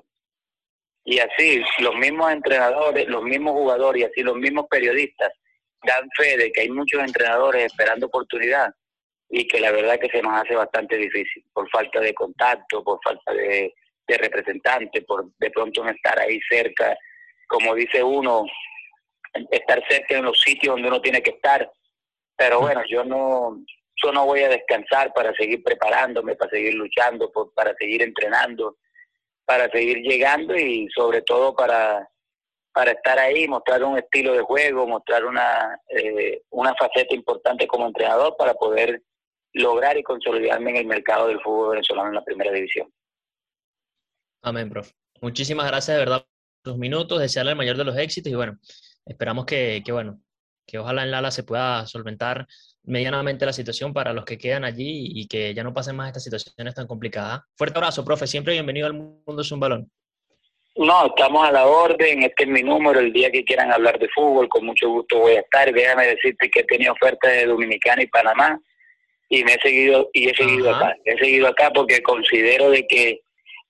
Y 1.06 1.20
así 1.20 1.64
los 1.80 1.96
mismos 1.96 2.32
entrenadores, 2.32 3.08
los 3.08 3.24
mismos 3.24 3.54
jugadores 3.54 4.02
y 4.02 4.06
así 4.06 4.22
los 4.24 4.36
mismos 4.36 4.66
periodistas 4.70 5.32
dan 5.84 6.10
fe 6.18 6.36
de 6.38 6.52
que 6.52 6.62
hay 6.62 6.70
muchos 6.70 7.02
entrenadores 7.02 7.66
esperando 7.66 8.08
oportunidad 8.08 8.74
y 9.30 9.48
que 9.48 9.60
la 9.60 9.72
verdad 9.72 10.00
que 10.00 10.10
se 10.10 10.22
nos 10.22 10.34
hace 10.34 10.56
bastante 10.56 10.98
difícil 10.98 11.46
por 11.54 11.70
falta 11.70 12.02
de 12.02 12.14
contacto, 12.14 12.84
por 12.84 13.00
falta 13.02 13.34
de, 13.34 13.74
de 14.06 14.18
representante, 14.18 15.02
por 15.04 15.32
de 15.38 15.52
pronto 15.52 15.84
no 15.84 15.92
estar 15.92 16.20
ahí 16.20 16.40
cerca, 16.50 16.98
como 17.48 17.74
dice 17.76 18.04
uno, 18.04 18.46
estar 19.52 19.82
cerca 19.88 20.18
en 20.18 20.26
los 20.26 20.40
sitios 20.42 20.76
donde 20.76 20.90
uno 20.90 21.02
tiene 21.02 21.22
que 21.22 21.32
estar. 21.32 21.70
Pero 22.36 22.62
bueno, 22.62 22.84
yo 22.88 23.04
no, 23.04 23.64
yo 24.04 24.12
no 24.12 24.26
voy 24.26 24.42
a 24.42 24.50
descansar 24.50 25.14
para 25.14 25.34
seguir 25.34 25.64
preparándome, 25.64 26.36
para 26.36 26.52
seguir 26.52 26.76
luchando, 26.76 27.32
para 27.56 27.74
seguir 27.76 28.04
entrenando, 28.04 28.78
para 29.46 29.70
seguir 29.70 29.98
llegando 30.00 30.56
y 30.56 30.88
sobre 30.94 31.22
todo 31.22 31.56
para, 31.56 32.08
para 32.74 32.92
estar 32.92 33.18
ahí, 33.18 33.48
mostrar 33.48 33.84
un 33.84 33.98
estilo 33.98 34.34
de 34.34 34.42
juego, 34.42 34.86
mostrar 34.86 35.26
una, 35.26 35.80
eh, 35.90 36.44
una 36.52 36.76
faceta 36.76 37.16
importante 37.16 37.66
como 37.66 37.88
entrenador 37.88 38.36
para 38.38 38.54
poder 38.54 39.02
lograr 39.54 39.98
y 39.98 40.04
consolidarme 40.04 40.72
en 40.72 40.78
el 40.78 40.86
mercado 40.86 41.28
del 41.28 41.42
fútbol 41.42 41.72
venezolano 41.72 42.10
en 42.10 42.16
la 42.16 42.24
primera 42.24 42.52
división. 42.52 42.92
Amén, 44.44 44.70
profe. 44.70 44.92
Muchísimas 45.22 45.68
gracias 45.68 45.98
de 45.98 46.04
verdad 46.04 46.26
por 46.62 46.74
los 46.74 46.78
minutos, 46.78 47.20
desearle 47.20 47.52
el 47.52 47.58
mayor 47.58 47.78
de 47.78 47.86
los 47.86 47.98
éxitos 47.98 48.32
y 48.32 48.36
bueno, 48.36 48.60
esperamos 49.06 49.46
que, 49.46 49.82
que 49.84 49.92
bueno, 49.92 50.22
que 50.68 50.78
ojalá 50.78 51.04
en 51.04 51.12
Lala 51.12 51.32
se 51.32 51.44
pueda 51.44 51.88
solventar 51.88 52.46
medianamente 52.88 53.46
la 53.46 53.54
situación 53.54 53.94
para 53.94 54.14
los 54.14 54.26
que 54.26 54.38
quedan 54.38 54.64
allí 54.64 55.12
y 55.14 55.28
que 55.28 55.54
ya 55.54 55.64
no 55.64 55.74
pasen 55.74 55.96
más 55.96 56.08
estas 56.08 56.24
situaciones 56.24 56.74
tan 56.74 56.88
complicadas. 56.88 57.42
Fuerte 57.56 57.78
abrazo, 57.78 58.04
profe. 58.04 58.26
Siempre 58.26 58.54
bienvenido 58.54 58.88
al 58.88 58.94
Mundo 58.94 59.42
es 59.42 59.52
un 59.52 59.60
Balón. 59.60 59.92
No, 60.78 61.08
estamos 61.08 61.48
a 61.48 61.52
la 61.52 61.68
orden. 61.68 62.24
Este 62.24 62.44
es 62.44 62.50
mi 62.50 62.62
número. 62.62 63.00
El 63.00 63.12
día 63.12 63.30
que 63.30 63.44
quieran 63.44 63.72
hablar 63.72 64.00
de 64.00 64.08
fútbol, 64.10 64.48
con 64.48 64.66
mucho 64.66 64.90
gusto 64.90 65.20
voy 65.20 65.34
a 65.34 65.42
estar. 65.42 65.72
Déjame 65.74 66.08
decirte 66.08 66.50
que 66.50 66.62
he 66.62 66.64
tenido 66.64 66.94
ofertas 66.94 67.32
de 67.32 67.46
Dominicana 67.46 68.04
y 68.04 68.08
Panamá 68.08 68.60
y 69.30 69.44
me 69.44 69.54
he 69.54 69.60
seguido 69.60 70.10
y 70.14 70.30
he 70.30 70.36
seguido 70.36 70.74
acá. 70.74 70.96
He 71.04 71.18
seguido 71.18 71.48
acá 71.48 71.72
porque 71.74 72.02
considero 72.02 72.70
de 72.70 72.88
que 72.88 73.20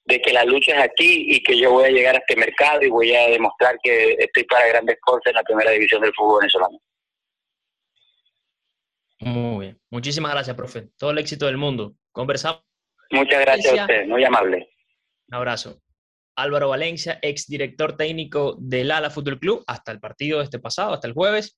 de 0.05 0.21
que 0.21 0.31
la 0.31 0.45
lucha 0.45 0.73
es 0.73 0.81
aquí 0.83 1.25
y 1.27 1.43
que 1.43 1.57
yo 1.57 1.71
voy 1.71 1.85
a 1.85 1.89
llegar 1.89 2.15
a 2.15 2.19
este 2.19 2.37
mercado 2.37 2.81
y 2.81 2.89
voy 2.89 3.13
a 3.13 3.27
demostrar 3.27 3.77
que 3.83 4.15
estoy 4.17 4.45
para 4.45 4.67
grandes 4.67 4.97
cosas 5.01 5.25
en 5.25 5.33
la 5.33 5.43
primera 5.43 5.71
división 5.71 6.01
del 6.01 6.13
fútbol 6.13 6.39
venezolano. 6.39 6.79
Muy 9.19 9.65
bien. 9.65 9.81
Muchísimas 9.89 10.31
gracias, 10.31 10.55
profe. 10.55 10.89
Todo 10.97 11.11
el 11.11 11.17
éxito 11.17 11.45
del 11.45 11.57
mundo. 11.57 11.95
Conversamos. 12.11 12.61
Muchas 13.11 13.41
gracias 13.41 13.77
a 13.77 13.81
usted, 13.83 14.05
muy 14.07 14.23
amable. 14.23 14.69
Un 15.29 15.35
abrazo. 15.35 15.81
Álvaro 16.35 16.69
Valencia, 16.69 17.17
ex 17.21 17.47
director 17.47 17.97
técnico 17.97 18.57
del 18.59 18.91
Ala 18.91 19.09
Fútbol 19.09 19.39
Club, 19.39 19.63
hasta 19.65 19.91
el 19.91 19.99
partido 19.99 20.37
de 20.37 20.43
este 20.43 20.59
pasado, 20.59 20.93
hasta 20.93 21.07
el 21.07 21.13
jueves. 21.13 21.57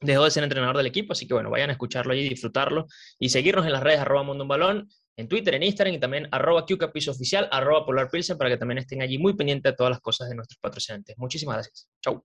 Dejó 0.00 0.24
de 0.24 0.30
ser 0.30 0.44
entrenador 0.44 0.76
del 0.76 0.86
equipo, 0.86 1.12
así 1.12 1.26
que 1.26 1.34
bueno, 1.34 1.50
vayan 1.50 1.68
a 1.68 1.72
escucharlo 1.72 2.14
y 2.14 2.28
disfrutarlo 2.28 2.86
y 3.18 3.28
seguirnos 3.28 3.66
en 3.66 3.72
las 3.72 3.82
redes 3.82 4.00
arroba 4.00 4.22
Mundo 4.22 4.44
un 4.44 4.48
Balón, 4.48 4.88
en 5.16 5.28
Twitter, 5.28 5.54
en 5.54 5.62
Instagram 5.62 5.94
y 5.94 6.00
también 6.00 6.28
arroba 6.30 6.64
Oficial, 6.64 7.48
arroba 7.50 7.84
Polar 7.84 8.08
Pilsen, 8.10 8.38
para 8.38 8.48
que 8.48 8.56
también 8.56 8.78
estén 8.78 9.02
allí 9.02 9.18
muy 9.18 9.34
pendientes 9.34 9.72
de 9.72 9.76
todas 9.76 9.90
las 9.90 10.00
cosas 10.00 10.28
de 10.28 10.36
nuestros 10.36 10.58
patrocinantes. 10.58 11.18
Muchísimas 11.18 11.56
gracias. 11.56 11.88
Chau. 12.00 12.24